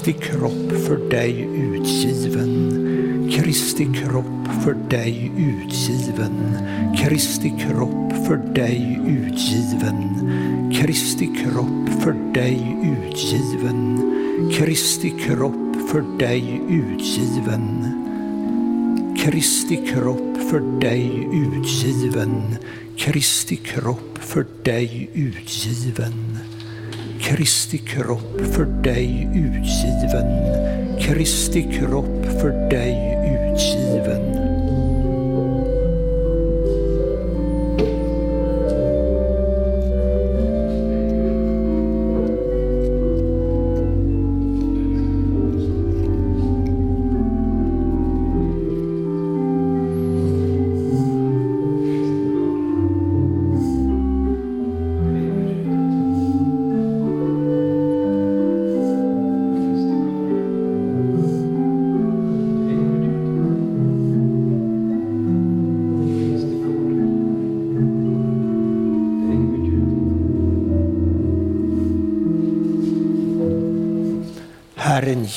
Kristi 0.04 0.14
kropp 0.14 0.72
för 0.88 1.10
dig 1.10 1.50
utgiven. 1.56 3.30
Kristi 3.32 3.86
kropp 3.86 4.48
för 4.64 4.74
dig 4.90 5.32
utgiven. 5.38 6.58
Kristi 6.98 7.54
kropp 7.60 8.14
för 8.28 8.54
dig 8.54 9.00
utgiven. 9.08 10.32
Kristi 10.74 11.28
kropp 11.28 12.02
för 12.04 12.34
dig 12.34 12.78
utgiven. 12.84 14.13
Kristi 14.34 15.10
kropp 15.10 15.76
för 15.92 16.18
dig 16.20 16.62
utgiven. 16.70 17.88
Kristi 19.18 19.76
kropp 19.88 20.38
för 20.52 20.80
dig 20.80 21.30
utgiven. 21.34 22.56
Kristi 22.98 23.56
kropp 23.56 24.18
för 24.20 24.46
dig 24.64 25.10
utgiven. 25.14 26.38
Kristi 27.22 27.78
kropp 27.78 28.42
för 28.56 28.66
dig 28.66 29.30
utgiven. 29.34 30.30
Kristi 31.00 31.62
kropp 31.80 32.26
för 32.42 32.70
dig 32.70 33.13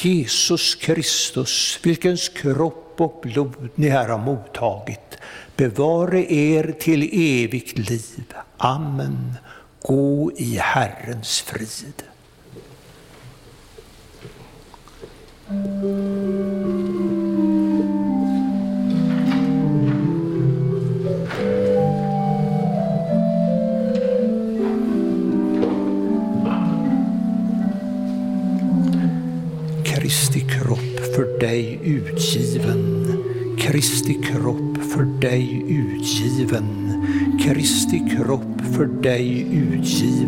Jesus 0.06 0.74
Kristus, 0.74 1.78
vilkens 1.82 2.28
kropp 2.28 3.00
och 3.00 3.20
blod 3.22 3.70
ni 3.74 3.88
här 3.88 4.08
har 4.08 4.18
mottagit, 4.18 5.18
bevare 5.56 6.32
er 6.32 6.74
till 6.80 7.02
evigt 7.12 7.78
liv. 7.78 8.32
Amen. 8.56 9.34
Gå 9.82 10.32
i 10.36 10.56
Herrens 10.56 11.40
frid. 11.40 12.02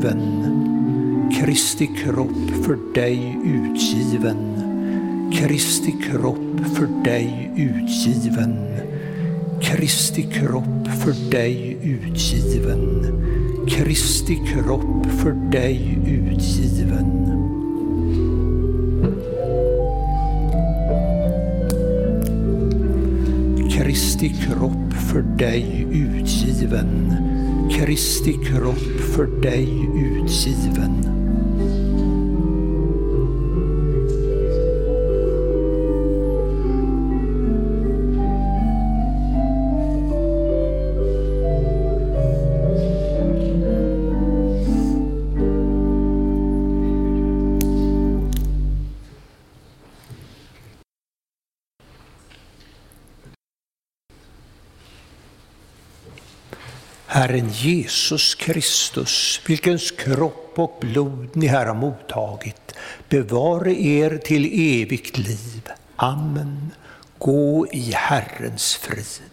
Utgiven. 0.09 1.31
Kristi 1.33 1.87
kropp 1.87 2.65
för 2.65 2.95
dig 2.95 3.39
utgiven. 3.45 4.37
Kristi 5.33 5.93
kropp 5.93 6.61
för 6.75 7.05
dig 7.05 7.51
utgiven. 7.57 8.57
Kristi 9.61 10.23
kropp 10.23 10.89
för 11.05 11.31
dig 11.31 11.79
utgiven. 11.83 13.05
Kristi 13.69 14.37
kropp 14.47 15.07
för 15.07 15.51
dig 15.51 15.99
utgiven. 16.07 17.25
Kristi 23.71 24.29
kropp 24.29 24.93
för 24.93 25.23
dig 25.23 25.87
utgiven. 25.93 27.15
Kristi 27.71 28.33
kropp 28.33 29.01
för 29.17 29.27
dig 29.27 29.89
utgiven. 29.95 31.28
Herren 57.29 57.51
Jesus 57.51 58.35
Kristus, 58.35 59.41
vilkens 59.47 59.91
kropp 59.91 60.53
och 60.57 60.79
blod 60.81 61.29
ni 61.37 61.47
här 61.47 61.67
har 61.67 61.75
mottagit, 61.75 62.75
bevare 63.09 63.73
er 63.83 64.19
till 64.19 64.45
evigt 64.83 65.19
liv. 65.19 65.69
Amen. 65.97 66.71
Gå 67.19 67.67
i 67.73 67.93
Herrens 67.93 68.75
frid. 68.77 69.28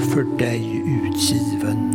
För 0.00 0.22
dig 0.22 0.82
utgiven. 0.86 1.89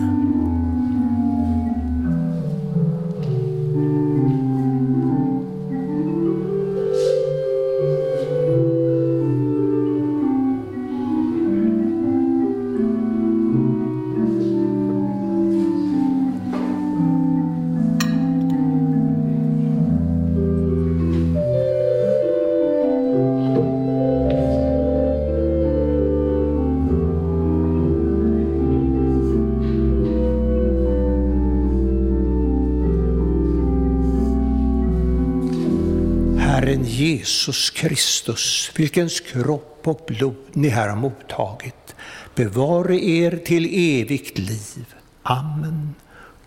Jesus 37.45 37.69
Kristus, 37.69 38.71
vilkens 38.75 39.19
kropp 39.19 39.87
och 39.87 40.01
blod 40.07 40.35
ni 40.53 40.69
här 40.69 40.89
har 40.89 40.95
mottagit, 40.95 41.95
bevare 42.35 42.95
er 42.95 43.37
till 43.45 43.65
evigt 44.01 44.37
liv. 44.37 44.95
Amen. 45.23 45.95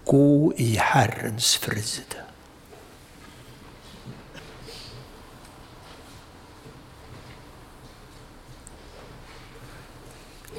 Gå 0.04 0.52
i 0.56 0.76
Herrens 0.76 1.56
frid. 1.56 2.14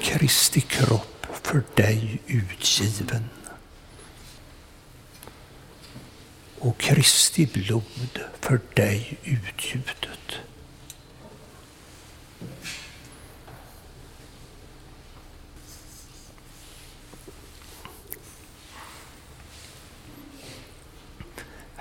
Kristi 0.00 0.60
kropp 0.60 1.26
för 1.42 1.62
dig 1.74 2.20
utgiven. 2.26 3.24
och 6.60 6.78
Kristi 6.78 7.46
blod 7.46 8.18
för 8.40 8.60
dig 8.74 9.18
utgjutet. 9.24 10.09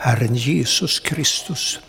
Herren 0.09 0.35
Jesus 0.35 0.99
Kristus, 0.99 1.79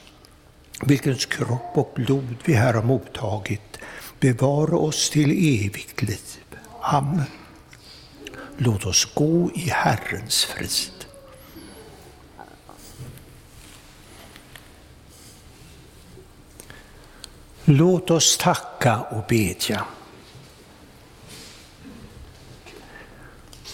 vilkens 0.80 1.26
kropp 1.26 1.72
och 1.74 1.92
blod 1.94 2.36
vi 2.44 2.54
här 2.54 2.74
har 2.74 2.82
mottagit, 2.82 3.78
bevara 4.18 4.76
oss 4.76 5.10
till 5.10 5.30
evigt 5.30 6.02
liv. 6.02 6.46
Amen. 6.80 7.24
Låt 8.56 8.86
oss 8.86 9.14
gå 9.14 9.50
i 9.54 9.68
Herrens 9.70 10.44
frid. 10.44 11.06
Låt 17.64 18.10
oss 18.10 18.38
tacka 18.38 19.00
och 19.00 19.24
bedja. 19.28 19.86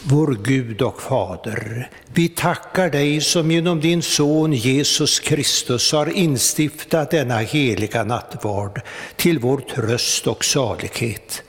Vår 0.08 0.38
Gud 0.44 0.82
och 0.82 1.02
Fader, 1.02 1.90
vi 2.14 2.28
tackar 2.28 2.90
dig 2.90 3.20
som 3.20 3.50
genom 3.50 3.80
din 3.80 4.02
Son 4.02 4.52
Jesus 4.52 5.20
Kristus 5.20 5.92
har 5.92 6.06
instiftat 6.06 7.10
denna 7.10 7.38
heliga 7.38 8.04
nattvard 8.04 8.80
till 9.16 9.38
vår 9.38 9.58
tröst 9.58 10.26
och 10.26 10.44
salighet. 10.44 11.42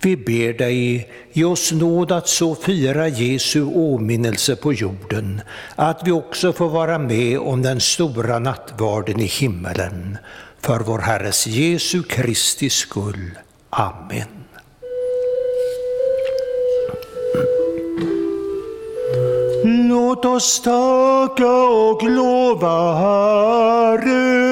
Vi 0.00 0.16
ber 0.16 0.52
dig, 0.52 1.10
ge 1.32 1.44
oss 1.44 1.72
nåd 1.72 2.12
att 2.12 2.28
så 2.28 2.54
fira 2.54 3.08
Jesu 3.08 3.64
åminnelse 3.64 4.56
på 4.56 4.72
jorden, 4.72 5.40
att 5.76 6.00
vi 6.04 6.10
också 6.10 6.52
får 6.52 6.68
vara 6.68 6.98
med 6.98 7.38
om 7.38 7.62
den 7.62 7.80
stora 7.80 8.38
nattvarden 8.38 9.20
i 9.20 9.26
himmelen 9.26 10.18
för 10.60 10.80
vår 10.80 10.98
Herres 10.98 11.46
Jesu 11.46 12.02
Kristi 12.02 12.70
skull. 12.70 13.30
Amen. 13.70 14.43
Låt 20.14 20.24
oss 20.24 20.60
tacka 20.60 21.52
och 21.64 22.02
lova 22.02 22.94
Herren. 22.94 24.44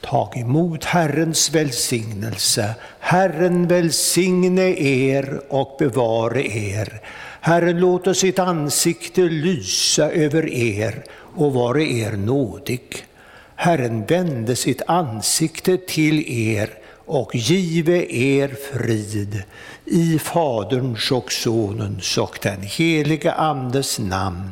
Tag 0.00 0.36
emot 0.36 0.84
Herrens 0.84 1.54
välsignelse. 1.54 2.74
Herren 3.08 3.68
välsigne 3.68 4.66
er 4.76 5.40
och 5.48 5.76
bevare 5.78 6.42
er. 6.46 7.00
Herren 7.40 7.80
låter 7.80 8.12
sitt 8.12 8.38
ansikte 8.38 9.20
lysa 9.20 10.10
över 10.10 10.48
er 10.48 11.04
och 11.36 11.54
vare 11.54 11.82
er 11.82 12.12
nådig. 12.12 13.06
Herren 13.54 14.04
vände 14.04 14.56
sitt 14.56 14.82
ansikte 14.86 15.76
till 15.76 16.20
er 16.50 16.70
och 17.06 17.34
give 17.34 18.12
er 18.12 18.56
frid 18.72 19.42
i 19.84 20.18
Faderns 20.18 21.10
och 21.10 21.32
Sonens 21.32 22.18
och 22.18 22.38
den 22.42 22.62
helige 22.62 23.32
Andes 23.32 23.98
namn. 23.98 24.50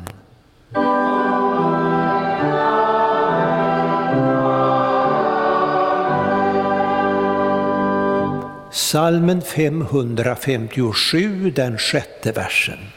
Salmen 8.77 9.41
557, 9.41 11.51
den 11.51 11.79
sjätte 11.79 12.33
versen. 12.33 12.96